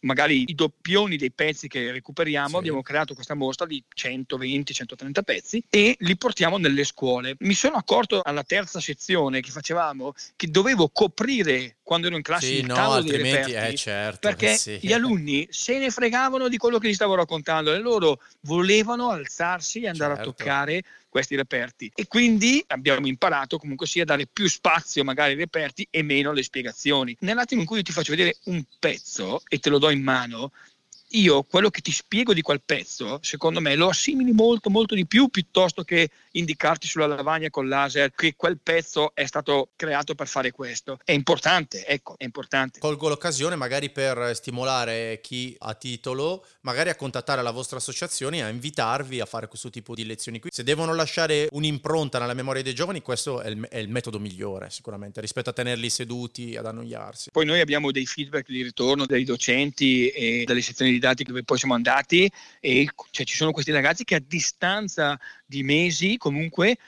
magari 0.00 0.44
i 0.48 0.54
doppioni 0.54 1.16
dei 1.16 1.32
pezzi 1.32 1.68
che 1.68 1.90
recuperiamo, 1.92 2.48
sì. 2.48 2.56
abbiamo 2.56 2.82
creato 2.82 3.14
questa 3.14 3.34
mostra 3.34 3.66
di 3.66 3.82
120-130 3.94 5.22
pezzi 5.24 5.62
e 5.68 5.96
li 5.98 6.16
portiamo 6.16 6.58
nelle 6.58 6.84
scuole. 6.84 7.36
Mi 7.40 7.54
sono 7.54 7.76
accorto 7.76 8.22
alla 8.22 8.44
terza 8.44 8.80
sezione 8.80 9.40
che 9.40 9.50
facevamo 9.50 10.14
che 10.36 10.48
dovevo 10.48 10.88
coprire 10.88 11.76
quando 11.82 12.08
ero 12.08 12.16
in 12.16 12.22
classe 12.22 12.46
sì, 12.46 12.58
il 12.58 12.66
no, 12.66 12.74
tavolo 12.74 13.02
dei 13.02 13.16
reperti 13.16 13.52
eh, 13.52 13.74
certo, 13.74 14.18
perché 14.20 14.56
sì. 14.56 14.78
gli 14.80 14.92
alunni 14.92 15.46
se 15.50 15.78
ne 15.78 15.90
fregavano 15.90 16.48
di 16.48 16.58
quello 16.58 16.78
che 16.78 16.88
gli 16.88 16.94
stavo 16.94 17.14
raccontando 17.14 17.72
e 17.72 17.78
loro 17.78 18.20
volevano 18.40 19.08
alzarsi 19.08 19.80
e 19.80 19.88
andare 19.88 20.16
certo. 20.16 20.28
a 20.28 20.32
toccare 20.32 20.82
questi 21.18 21.34
reperti 21.36 21.90
e 21.94 22.06
quindi 22.06 22.62
abbiamo 22.68 23.08
imparato 23.08 23.58
comunque 23.58 23.86
sia 23.86 24.02
a 24.02 24.06
dare 24.06 24.26
più 24.26 24.48
spazio 24.48 25.02
magari 25.02 25.32
ai 25.32 25.38
reperti 25.38 25.86
e 25.90 26.02
meno 26.02 26.30
alle 26.30 26.44
spiegazioni. 26.44 27.16
Nell'attimo 27.20 27.60
in 27.60 27.66
cui 27.66 27.78
io 27.78 27.82
ti 27.82 27.92
faccio 27.92 28.12
vedere 28.12 28.36
un 28.44 28.62
pezzo 28.78 29.42
e 29.48 29.58
te 29.58 29.68
lo 29.68 29.78
do 29.78 29.90
in 29.90 30.02
mano, 30.02 30.52
io 31.12 31.42
quello 31.42 31.70
che 31.70 31.80
ti 31.80 31.90
spiego 31.90 32.32
di 32.32 32.42
quel 32.42 32.60
pezzo, 32.64 33.18
secondo 33.22 33.60
me, 33.60 33.74
lo 33.74 33.88
assimili 33.88 34.32
molto, 34.32 34.70
molto 34.70 34.94
di 34.94 35.06
più 35.06 35.28
piuttosto 35.28 35.82
che 35.82 36.10
indicarti 36.32 36.86
sulla 36.86 37.06
lavagna 37.06 37.50
con 37.50 37.68
laser 37.68 38.12
che 38.14 38.34
quel 38.36 38.58
pezzo 38.62 39.12
è 39.14 39.26
stato 39.26 39.70
creato 39.76 40.14
per 40.14 40.28
fare 40.28 40.50
questo. 40.50 40.98
È 41.04 41.12
importante, 41.12 41.86
ecco, 41.86 42.14
è 42.16 42.24
importante. 42.24 42.78
Colgo 42.78 43.08
l'occasione 43.08 43.56
magari 43.56 43.90
per 43.90 44.34
stimolare 44.34 45.20
chi 45.22 45.54
ha 45.58 45.74
titolo, 45.74 46.44
magari 46.62 46.90
a 46.90 46.94
contattare 46.94 47.42
la 47.42 47.50
vostra 47.50 47.78
associazione 47.78 48.38
e 48.38 48.42
a 48.42 48.48
invitarvi 48.48 49.20
a 49.20 49.26
fare 49.26 49.48
questo 49.48 49.70
tipo 49.70 49.94
di 49.94 50.04
lezioni 50.04 50.40
qui. 50.40 50.50
Se 50.52 50.62
devono 50.62 50.94
lasciare 50.94 51.48
un'impronta 51.50 52.18
nella 52.18 52.34
memoria 52.34 52.62
dei 52.62 52.74
giovani, 52.74 53.02
questo 53.02 53.40
è 53.40 53.48
il, 53.48 53.66
è 53.68 53.78
il 53.78 53.88
metodo 53.88 54.18
migliore 54.18 54.70
sicuramente 54.70 55.20
rispetto 55.20 55.50
a 55.50 55.52
tenerli 55.52 55.90
seduti 55.90 56.56
ad 56.56 56.66
annoiarsi. 56.66 57.30
Poi 57.30 57.44
noi 57.44 57.60
abbiamo 57.60 57.90
dei 57.90 58.06
feedback 58.06 58.48
di 58.48 58.62
ritorno 58.62 59.06
dai 59.06 59.24
docenti 59.24 60.08
e 60.08 60.44
dalle 60.44 60.62
sezioni 60.62 60.90
di 60.90 60.98
dati 60.98 61.24
dove 61.24 61.42
poi 61.42 61.58
siamo 61.58 61.74
andati 61.74 62.30
e 62.60 62.88
cioè, 63.10 63.26
ci 63.26 63.36
sono 63.36 63.52
questi 63.52 63.72
ragazzi 63.72 64.04
che 64.04 64.14
a 64.14 64.22
distanza 64.24 65.18
di 65.44 65.62
mesi 65.62 66.16
comunque 66.28 66.78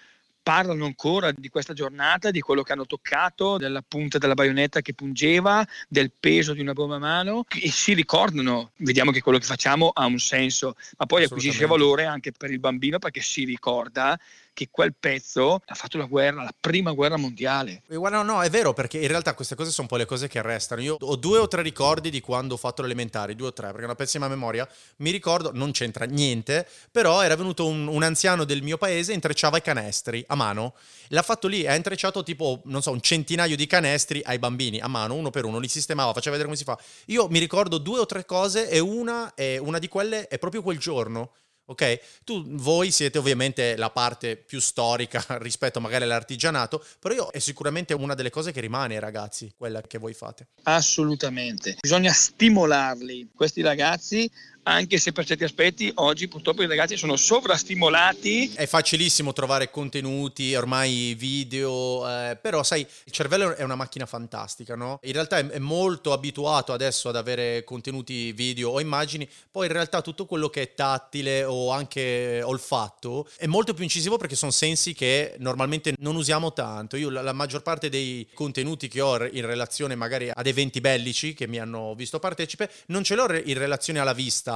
parlano 0.43 0.85
ancora 0.87 1.33
di 1.33 1.49
questa 1.49 1.75
giornata, 1.75 2.31
di 2.31 2.41
quello 2.41 2.63
che 2.63 2.73
hanno 2.73 2.87
toccato, 2.87 3.59
della 3.59 3.83
punta 3.87 4.19
della 4.19 4.35
baionetta 4.35 4.81
che 4.81 4.95
pungeva, 4.95 5.67
del 5.89 6.11
peso 6.19 6.55
di 6.55 6.61
una 6.61 6.73
bomba 6.73 6.97
a 6.97 6.99
mano 6.99 7.45
e 7.49 7.71
si 7.71 7.93
ricordano, 7.93 8.73
vediamo 8.77 9.11
che 9.11 9.21
quello 9.21 9.39
che 9.39 9.45
facciamo 9.45 9.91
ha 9.93 10.07
un 10.07 10.19
senso, 10.19 10.77
ma 10.97 11.07
poi 11.07 11.25
acquisisce 11.25 11.67
valore 11.67 12.05
anche 12.05 12.33
per 12.33 12.51
il 12.51 12.59
bambino 12.59 12.99
perché 12.99 13.21
si 13.21 13.45
ricorda 13.45 14.19
che 14.53 14.69
quel 14.71 14.95
pezzo 14.99 15.61
ha 15.65 15.75
fatto 15.75 15.99
la 15.99 16.05
guerra, 16.05 16.43
la 16.43 16.55
prima 16.59 16.93
guerra 16.93 17.17
mondiale. 17.17 17.83
Guarda, 17.89 18.23
no, 18.23 18.43
è 18.43 18.51
vero, 18.51 18.73
perché 18.73 18.99
in 18.99 19.09
realtà 19.09 19.35
queste 19.35 19.55
cose 19.55 19.71
sono 19.71 19.83
un 19.83 19.89
po' 19.89 19.97
le 19.97 20.07
cose 20.07 20.29
che 20.29 20.43
restano. 20.43 20.81
Io 20.83 20.97
ho 20.99 21.17
due 21.17 21.39
o 21.39 21.49
tre 21.49 21.63
ricordi 21.63 22.11
di 22.11 22.21
quando 22.21 22.55
ho 22.55 22.57
fatto 22.57 22.83
l'elementare, 22.83 23.35
due 23.35 23.49
o 23.49 23.53
tre, 23.53 23.69
perché 23.69 23.83
è 23.83 23.85
una 23.85 23.95
pessima 23.95 24.29
memoria. 24.29 24.69
Mi 24.97 25.11
ricordo, 25.11 25.51
non 25.55 25.73
c'entra 25.73 26.05
niente, 26.05 26.67
però 26.91 27.23
era 27.23 27.37
venuto 27.37 27.67
un, 27.67 27.87
un 27.87 28.03
anziano 28.03 28.45
del 28.45 28.63
mio 28.63 28.77
paese 28.77 29.13
intrecciava 29.13 29.57
i 29.57 29.63
canestri 29.63 30.25
a 30.27 30.35
mano. 30.35 30.75
L'ha 31.09 31.23
fatto 31.23 31.49
lì, 31.49 31.67
ha 31.67 31.75
intrecciato 31.75 32.23
tipo, 32.23 32.61
non 32.65 32.83
so, 32.83 32.91
un 32.91 33.01
centinaio 33.01 33.57
di 33.57 33.67
canestri 33.67 34.21
ai 34.25 34.39
bambini 34.39 34.79
a 34.81 34.89
mano, 34.89 35.15
uno 35.15 35.31
per 35.31 35.45
uno, 35.45 35.59
li 35.59 35.69
sistemava, 35.69 36.13
faceva 36.13 36.37
vedere 36.37 36.45
come 36.45 36.57
si 36.57 36.65
fa. 36.65 36.79
Io 37.07 37.29
mi 37.29 37.39
ricordo 37.39 37.79
due 37.79 38.01
o 38.01 38.07
tre 38.07 38.25
cose 38.25 38.69
e 38.69 38.79
una, 38.79 39.35
e 39.35 39.59
una 39.59 39.79
di 39.79 39.89
quelle 39.89 40.29
è 40.29 40.39
proprio 40.39 40.63
quel 40.63 40.79
giorno 40.79 41.33
ok? 41.71 42.01
Tu, 42.25 42.45
voi 42.57 42.91
siete 42.91 43.19
ovviamente 43.19 43.77
la 43.77 43.91
parte 43.91 44.37
più 44.37 44.61
storica 44.61 45.25
rispetto 45.39 45.81
magari 45.81 46.05
all'artigianato, 46.05 46.85
però 46.99 47.15
io 47.15 47.31
è 47.31 47.39
sicuramente 47.39 47.95
una 47.95 48.15
delle 48.15 48.31
cose 48.31 48.53
che 48.53 48.61
rimane 48.61 48.95
ai 48.95 49.01
ragazzi, 49.01 49.53
quella 49.57 49.81
che 49.81 49.99
voi 49.99 50.13
fate. 50.13 50.49
Assolutamente, 50.65 51.77
bisogna 51.81 52.13
stimolarli, 52.13 53.31
questi 53.35 53.63
ragazzi 53.63 54.31
anche 54.65 54.99
se 54.99 55.13
per 55.13 55.25
certi 55.25 55.45
aspetti 55.45 55.91
oggi 55.97 56.29
purtroppo 56.29 56.63
i 56.63 56.67
ragazzi 56.67 56.97
sono 56.97 57.17
sovrastimolati. 57.17 58.53
È 58.55 58.67
facilissimo 58.67 59.33
trovare 59.33 59.71
contenuti, 59.71 60.55
ormai 60.55 61.15
video, 61.17 62.07
eh, 62.09 62.37
però 62.41 62.63
sai, 62.63 62.81
il 62.81 63.13
cervello 63.13 63.55
è 63.55 63.63
una 63.63 63.75
macchina 63.75 64.07
fantastica, 64.07 64.75
no? 64.75 64.99
In 65.03 65.13
realtà 65.13 65.39
è, 65.39 65.47
è, 65.47 65.59
molto 65.59 66.13
abituato 66.13 66.73
adesso 66.73 67.09
ad 67.09 67.17
avere 67.17 67.65
contenuti 67.65 68.33
video 68.33 68.71
o 68.71 68.81
immagini, 68.81 69.29
poi 69.51 69.67
in 69.67 69.73
realtà 69.73 70.03
tutto 70.03 70.27
quello 70.27 70.49
che 70.49 70.63
è 70.63 70.75
tattile 70.75 71.45
o 71.45 71.71
anche 71.71 72.43
olfatto 72.43 73.29
è 73.37 73.47
molto 73.47 73.75
più 73.75 73.85
incisivo 73.85 74.17
perché 74.17 74.35
sono 74.35 74.51
sensi 74.51 74.95
che 74.95 75.37
normalmente 75.39 75.95
non 75.99 76.17
usiamo 76.17 76.53
tanto. 76.53 76.97
Io 76.97 77.11
la, 77.11 77.23
la 77.23 77.33
maggior 77.33 77.63
parte 77.63 77.89
dei 77.89 78.27
contenuti 78.35 78.89
che 78.89 79.01
ho 79.01 79.25
in 79.27 79.47
relazione 79.47 79.95
magari 79.95 80.31
ad 80.33 80.47
eventi 80.47 80.81
bellici 80.81 81.35
che 81.35 81.47
mi 81.47 81.59
hanno 81.59 81.95
visto 81.95 82.19
partecipe, 82.19 82.71
non 82.87 83.05
ce 83.05 83.15
l'ho 83.15 83.29
in 83.45 83.59
relazione 83.59 83.99
alla 83.99 84.13
vista 84.13 84.50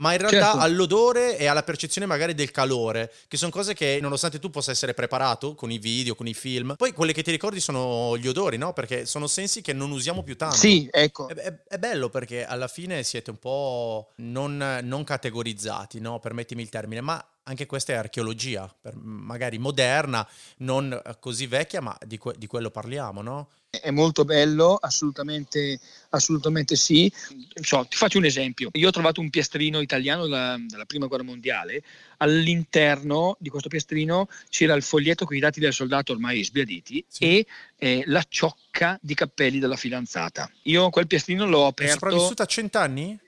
ma 0.00 0.12
in 0.12 0.18
realtà 0.18 0.38
certo. 0.38 0.58
all'odore 0.58 1.36
e 1.36 1.46
alla 1.46 1.62
percezione 1.62 2.06
magari 2.06 2.34
del 2.34 2.50
calore, 2.50 3.12
che 3.28 3.36
sono 3.36 3.50
cose 3.50 3.74
che 3.74 3.98
nonostante 4.00 4.38
tu 4.38 4.50
possa 4.50 4.70
essere 4.70 4.94
preparato 4.94 5.54
con 5.54 5.70
i 5.70 5.78
video, 5.78 6.14
con 6.14 6.26
i 6.26 6.34
film, 6.34 6.74
poi 6.76 6.92
quelle 6.92 7.12
che 7.12 7.22
ti 7.22 7.30
ricordi 7.30 7.60
sono 7.60 8.16
gli 8.16 8.26
odori, 8.26 8.56
no? 8.56 8.72
Perché 8.72 9.06
sono 9.06 9.26
sensi 9.26 9.60
che 9.60 9.72
non 9.72 9.90
usiamo 9.90 10.22
più 10.22 10.36
tanto. 10.36 10.56
Sì, 10.56 10.88
ecco. 10.90 11.28
È, 11.28 11.34
è, 11.34 11.62
è 11.68 11.78
bello 11.78 12.08
perché 12.08 12.44
alla 12.44 12.68
fine 12.68 13.02
siete 13.02 13.30
un 13.30 13.38
po' 13.38 14.12
non, 14.16 14.80
non 14.82 15.04
categorizzati, 15.04 16.00
no? 16.00 16.18
Permettimi 16.18 16.62
il 16.62 16.70
termine, 16.70 17.02
ma 17.02 17.22
anche 17.44 17.66
questa 17.66 17.92
è 17.92 17.96
archeologia, 17.96 18.72
magari 18.94 19.58
moderna, 19.58 20.26
non 20.58 21.00
così 21.18 21.46
vecchia, 21.46 21.80
ma 21.80 21.96
di, 22.06 22.18
que- 22.18 22.34
di 22.36 22.46
quello 22.46 22.70
parliamo, 22.70 23.22
no? 23.22 23.48
È 23.70 23.90
molto 23.92 24.24
bello, 24.24 24.74
assolutamente, 24.74 25.78
assolutamente 26.10 26.74
sì. 26.74 27.10
So, 27.62 27.86
ti 27.88 27.96
faccio 27.96 28.18
un 28.18 28.24
esempio. 28.24 28.68
Io 28.72 28.88
ho 28.88 28.90
trovato 28.90 29.20
un 29.20 29.30
piastrino 29.30 29.80
italiano 29.80 30.24
della, 30.24 30.56
della 30.58 30.84
prima 30.86 31.06
guerra 31.06 31.22
mondiale. 31.22 31.84
All'interno 32.16 33.36
di 33.38 33.48
questo 33.48 33.68
piastrino 33.68 34.28
c'era 34.48 34.74
il 34.74 34.82
foglietto 34.82 35.24
con 35.24 35.36
i 35.36 35.40
dati 35.40 35.60
del 35.60 35.72
soldato 35.72 36.10
ormai 36.10 36.42
sbiaditi 36.42 37.04
sì. 37.06 37.22
e 37.22 37.46
eh, 37.76 38.02
la 38.06 38.24
ciocca 38.28 38.98
di 39.00 39.14
cappelli 39.14 39.60
della 39.60 39.76
fidanzata. 39.76 40.50
Io 40.62 40.90
quel 40.90 41.06
piastrino 41.06 41.46
l'ho 41.46 41.66
aperto. 41.66 41.92
È 41.92 41.94
sopravvissuta 41.94 42.42
a 42.42 42.46
cent'anni? 42.46 43.18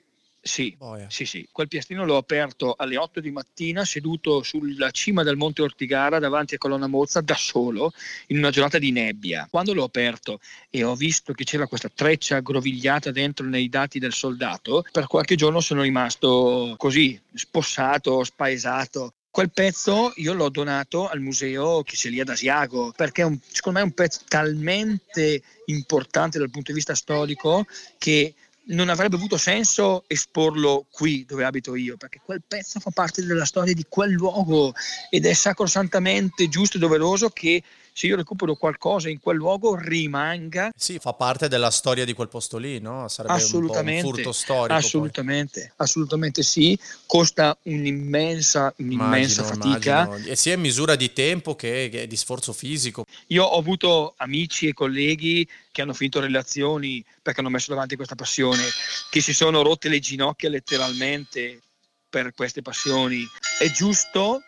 Sì, 0.45 0.75
Boia. 0.77 1.09
sì, 1.09 1.25
sì, 1.25 1.47
quel 1.53 1.69
piastrino 1.69 2.03
l'ho 2.03 2.17
aperto 2.17 2.73
alle 2.77 2.97
8 2.97 3.21
di 3.21 3.31
mattina 3.31 3.85
seduto 3.85 4.43
sulla 4.43 4.91
cima 4.91 5.23
del 5.23 5.37
Monte 5.37 5.61
Ortigara 5.61 6.19
davanti 6.19 6.55
a 6.55 6.57
Colonna 6.57 6.87
Mozza 6.87 7.21
da 7.21 7.35
solo 7.35 7.93
in 8.27 8.39
una 8.39 8.49
giornata 8.49 8.77
di 8.77 8.91
nebbia. 8.91 9.47
Quando 9.49 9.73
l'ho 9.73 9.85
aperto 9.85 10.41
e 10.69 10.83
ho 10.83 10.95
visto 10.95 11.31
che 11.31 11.45
c'era 11.45 11.65
questa 11.65 11.87
treccia 11.87 12.35
aggrovigliata 12.35 13.11
dentro 13.11 13.45
nei 13.47 13.69
dati 13.69 13.99
del 13.99 14.11
soldato, 14.11 14.83
per 14.91 15.07
qualche 15.07 15.35
giorno 15.35 15.61
sono 15.61 15.81
rimasto 15.81 16.75
così, 16.77 17.17
spossato, 17.33 18.21
spaesato. 18.25 19.13
Quel 19.31 19.49
pezzo 19.49 20.11
io 20.17 20.33
l'ho 20.33 20.49
donato 20.49 21.07
al 21.07 21.21
museo 21.21 21.83
che 21.83 21.95
c'è 21.95 22.09
lì 22.09 22.19
ad 22.19 22.29
Asiago 22.29 22.93
perché 22.95 23.23
un, 23.23 23.39
secondo 23.47 23.79
me 23.79 23.85
è 23.85 23.87
un 23.87 23.93
pezzo 23.93 24.19
talmente 24.27 25.41
importante 25.67 26.37
dal 26.37 26.49
punto 26.49 26.71
di 26.71 26.77
vista 26.77 26.93
storico 26.93 27.65
che 27.97 28.35
non 28.65 28.89
avrebbe 28.89 29.15
avuto 29.15 29.37
senso 29.37 30.05
esporlo 30.07 30.85
qui 30.89 31.25
dove 31.25 31.43
abito 31.43 31.75
io, 31.75 31.97
perché 31.97 32.21
quel 32.23 32.41
pezzo 32.47 32.79
fa 32.79 32.91
parte 32.91 33.25
della 33.25 33.45
storia 33.45 33.73
di 33.73 33.85
quel 33.89 34.11
luogo 34.11 34.73
ed 35.09 35.25
è 35.25 35.33
sacrosantamente 35.33 36.47
giusto 36.47 36.77
e 36.77 36.79
doveroso 36.79 37.29
che 37.29 37.61
se 37.93 38.07
io 38.07 38.15
recupero 38.15 38.55
qualcosa 38.55 39.07
in 39.07 39.19
quel 39.19 39.37
luogo 39.37 39.75
rimanga. 39.75 40.71
Sì, 40.75 40.97
fa 40.97 41.13
parte 41.13 41.47
della 41.47 41.69
storia 41.69 42.05
di 42.05 42.13
quel 42.13 42.27
posto 42.27 42.57
lì, 42.57 42.79
no? 42.79 43.07
Sarebbe 43.07 43.35
assolutamente, 43.35 44.01
un, 44.01 44.07
un 44.07 44.13
furto 44.15 44.31
storico. 44.31 44.73
Assolutamente, 44.73 45.59
poi. 45.61 45.85
assolutamente 45.85 46.41
sì. 46.41 46.77
Costa 47.05 47.55
un'immensa, 47.63 48.73
un'immensa 48.77 49.41
immagino, 49.43 49.61
fatica. 49.61 50.03
Immagino. 50.05 50.31
E 50.31 50.35
sia 50.35 50.53
in 50.55 50.61
misura 50.61 50.95
di 50.95 51.13
tempo 51.13 51.55
che, 51.55 51.89
che 51.91 52.07
di 52.07 52.17
sforzo 52.17 52.51
fisico. 52.51 53.05
Io 53.27 53.43
ho 53.43 53.59
avuto 53.59 54.15
amici 54.17 54.67
e 54.67 54.73
colleghi 54.73 55.47
che 55.71 55.81
hanno 55.81 55.93
finito 55.93 56.19
relazioni 56.19 57.03
perché 57.21 57.41
hanno 57.41 57.49
messo 57.49 57.71
davanti 57.71 57.95
questa 57.95 58.15
passione, 58.15 58.63
che 59.09 59.21
si 59.21 59.33
sono 59.33 59.61
rotte 59.61 59.87
le 59.87 59.99
ginocchia 59.99 60.49
letteralmente 60.49 61.61
per 62.09 62.33
queste 62.33 62.61
passioni. 62.61 63.23
È 63.59 63.69
giusto 63.71 64.41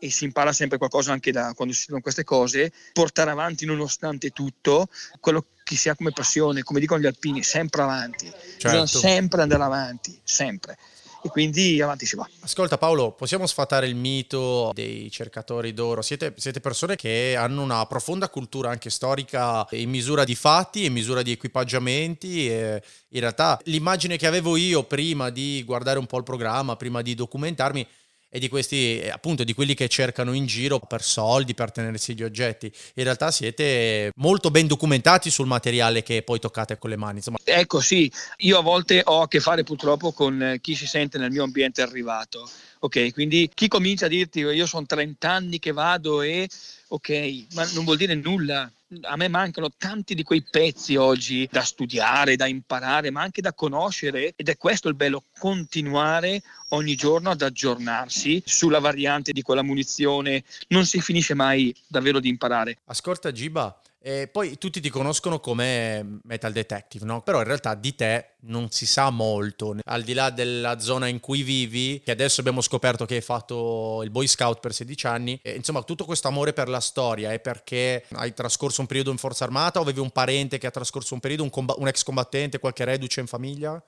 e 0.00 0.10
si 0.10 0.24
impara 0.24 0.52
sempre 0.52 0.78
qualcosa 0.78 1.12
anche 1.12 1.30
da 1.30 1.52
quando 1.54 1.74
si 1.74 1.84
fanno 1.84 2.00
queste 2.00 2.24
cose, 2.24 2.72
portare 2.92 3.30
avanti 3.30 3.66
nonostante 3.66 4.30
tutto 4.30 4.88
quello 5.20 5.44
che 5.62 5.76
si 5.76 5.88
ha 5.88 5.94
come 5.94 6.10
passione, 6.10 6.62
come 6.62 6.80
dicono 6.80 7.00
gli 7.00 7.06
alpini, 7.06 7.42
sempre 7.42 7.82
avanti, 7.82 8.26
certo. 8.26 8.56
bisogna 8.68 8.86
sempre 8.86 9.42
andare 9.42 9.62
avanti, 9.62 10.18
sempre 10.24 10.76
e 11.22 11.28
quindi 11.28 11.80
avanti 11.80 12.06
si 12.06 12.16
va. 12.16 12.28
Ascolta 12.40 12.78
Paolo, 12.78 13.12
possiamo 13.12 13.46
sfatare 13.46 13.86
il 13.86 13.94
mito 13.94 14.70
dei 14.74 15.10
cercatori 15.10 15.72
d'oro? 15.74 16.02
Siete, 16.02 16.32
siete, 16.36 16.60
persone 16.60 16.96
che 16.96 17.34
hanno 17.36 17.62
una 17.62 17.84
profonda 17.86 18.28
cultura 18.28 18.70
anche 18.70 18.90
storica 18.90 19.66
in 19.72 19.90
misura 19.90 20.24
di 20.24 20.34
fatti, 20.34 20.86
in 20.86 20.92
misura 20.92 21.22
di 21.22 21.32
equipaggiamenti 21.32 22.48
e 22.48 22.82
in 23.08 23.20
realtà 23.20 23.60
l'immagine 23.64 24.16
che 24.16 24.26
avevo 24.26 24.56
io 24.56 24.84
prima 24.84 25.30
di 25.30 25.62
guardare 25.64 25.98
un 25.98 26.06
po' 26.06 26.18
il 26.18 26.24
programma, 26.24 26.76
prima 26.76 27.02
di 27.02 27.14
documentarmi, 27.14 27.86
e 28.32 28.38
di 28.38 28.48
questi, 28.48 29.02
appunto, 29.10 29.42
di 29.42 29.52
quelli 29.52 29.74
che 29.74 29.88
cercano 29.88 30.32
in 30.32 30.46
giro 30.46 30.78
per 30.78 31.02
soldi, 31.02 31.52
per 31.52 31.72
tenersi 31.72 32.14
gli 32.14 32.22
oggetti. 32.22 32.72
In 32.94 33.02
realtà 33.02 33.32
siete 33.32 34.12
molto 34.16 34.52
ben 34.52 34.68
documentati 34.68 35.30
sul 35.30 35.48
materiale 35.48 36.04
che 36.04 36.22
poi 36.22 36.38
toccate 36.38 36.78
con 36.78 36.90
le 36.90 36.96
mani. 36.96 37.16
Insomma. 37.16 37.38
Ecco, 37.42 37.80
sì, 37.80 38.10
io 38.38 38.58
a 38.58 38.62
volte 38.62 39.02
ho 39.04 39.22
a 39.22 39.28
che 39.28 39.40
fare 39.40 39.64
purtroppo 39.64 40.12
con 40.12 40.58
chi 40.60 40.76
si 40.76 40.86
sente 40.86 41.18
nel 41.18 41.32
mio 41.32 41.42
ambiente 41.42 41.82
arrivato. 41.82 42.48
Ok, 42.78 43.12
quindi 43.12 43.50
chi 43.52 43.68
comincia 43.68 44.06
a 44.06 44.08
dirti 44.08 44.38
io 44.40 44.66
sono 44.66 44.86
30 44.86 45.30
anni 45.30 45.58
che 45.58 45.72
vado 45.72 46.22
e 46.22 46.48
ok, 46.88 47.46
ma 47.54 47.68
non 47.72 47.84
vuol 47.84 47.96
dire 47.96 48.14
nulla 48.14 48.70
a 49.02 49.16
me 49.16 49.28
mancano 49.28 49.70
tanti 49.76 50.14
di 50.14 50.22
quei 50.22 50.42
pezzi 50.42 50.96
oggi 50.96 51.48
da 51.50 51.62
studiare, 51.62 52.36
da 52.36 52.46
imparare, 52.46 53.10
ma 53.10 53.22
anche 53.22 53.40
da 53.40 53.52
conoscere 53.52 54.32
ed 54.34 54.48
è 54.48 54.56
questo 54.56 54.88
il 54.88 54.94
bello, 54.94 55.24
continuare 55.38 56.42
ogni 56.70 56.96
giorno 56.96 57.30
ad 57.30 57.42
aggiornarsi 57.42 58.42
sulla 58.44 58.80
variante 58.80 59.32
di 59.32 59.42
quella 59.42 59.62
munizione, 59.62 60.44
non 60.68 60.86
si 60.86 61.00
finisce 61.00 61.34
mai 61.34 61.74
davvero 61.86 62.18
di 62.20 62.28
imparare. 62.28 62.78
Ascolta 62.86 63.30
Giba, 63.30 63.80
e 64.02 64.28
poi 64.28 64.56
tutti 64.56 64.80
ti 64.80 64.88
conoscono 64.88 65.40
come 65.40 66.20
Metal 66.24 66.52
Detective, 66.52 67.04
no? 67.04 67.22
Però 67.22 67.38
in 67.38 67.44
realtà 67.44 67.74
di 67.74 67.94
te 67.94 68.36
non 68.40 68.70
si 68.70 68.86
sa 68.86 69.10
molto, 69.10 69.76
al 69.84 70.02
di 70.02 70.14
là 70.14 70.30
della 70.30 70.78
zona 70.78 71.06
in 71.06 71.20
cui 71.20 71.42
vivi, 71.42 72.00
che 72.02 72.10
adesso 72.10 72.40
abbiamo 72.40 72.62
scoperto 72.62 73.04
che 73.04 73.16
hai 73.16 73.20
fatto 73.20 74.00
il 74.02 74.10
Boy 74.10 74.26
Scout 74.26 74.60
per 74.60 74.72
16 74.72 75.06
anni, 75.06 75.38
e, 75.42 75.52
insomma 75.52 75.82
tutto 75.82 76.06
questo 76.06 76.28
amore 76.28 76.54
per 76.54 76.68
la 76.68 76.80
storia 76.80 77.32
è 77.32 77.40
perché 77.40 78.06
hai 78.12 78.32
trascorso 78.32 78.80
un 78.80 78.86
periodo 78.86 79.10
in 79.10 79.18
forza 79.18 79.44
armata 79.44 79.78
o 79.78 79.82
avevi 79.82 80.00
un 80.00 80.10
parente 80.10 80.56
che 80.56 80.66
ha 80.66 80.70
trascorso 80.70 81.12
un 81.12 81.20
periodo, 81.20 81.42
un, 81.42 81.50
comb- 81.50 81.76
un 81.76 81.88
ex 81.88 82.02
combattente, 82.02 82.58
qualche 82.58 82.84
reduce 82.84 83.20
in 83.20 83.26
famiglia? 83.26 83.82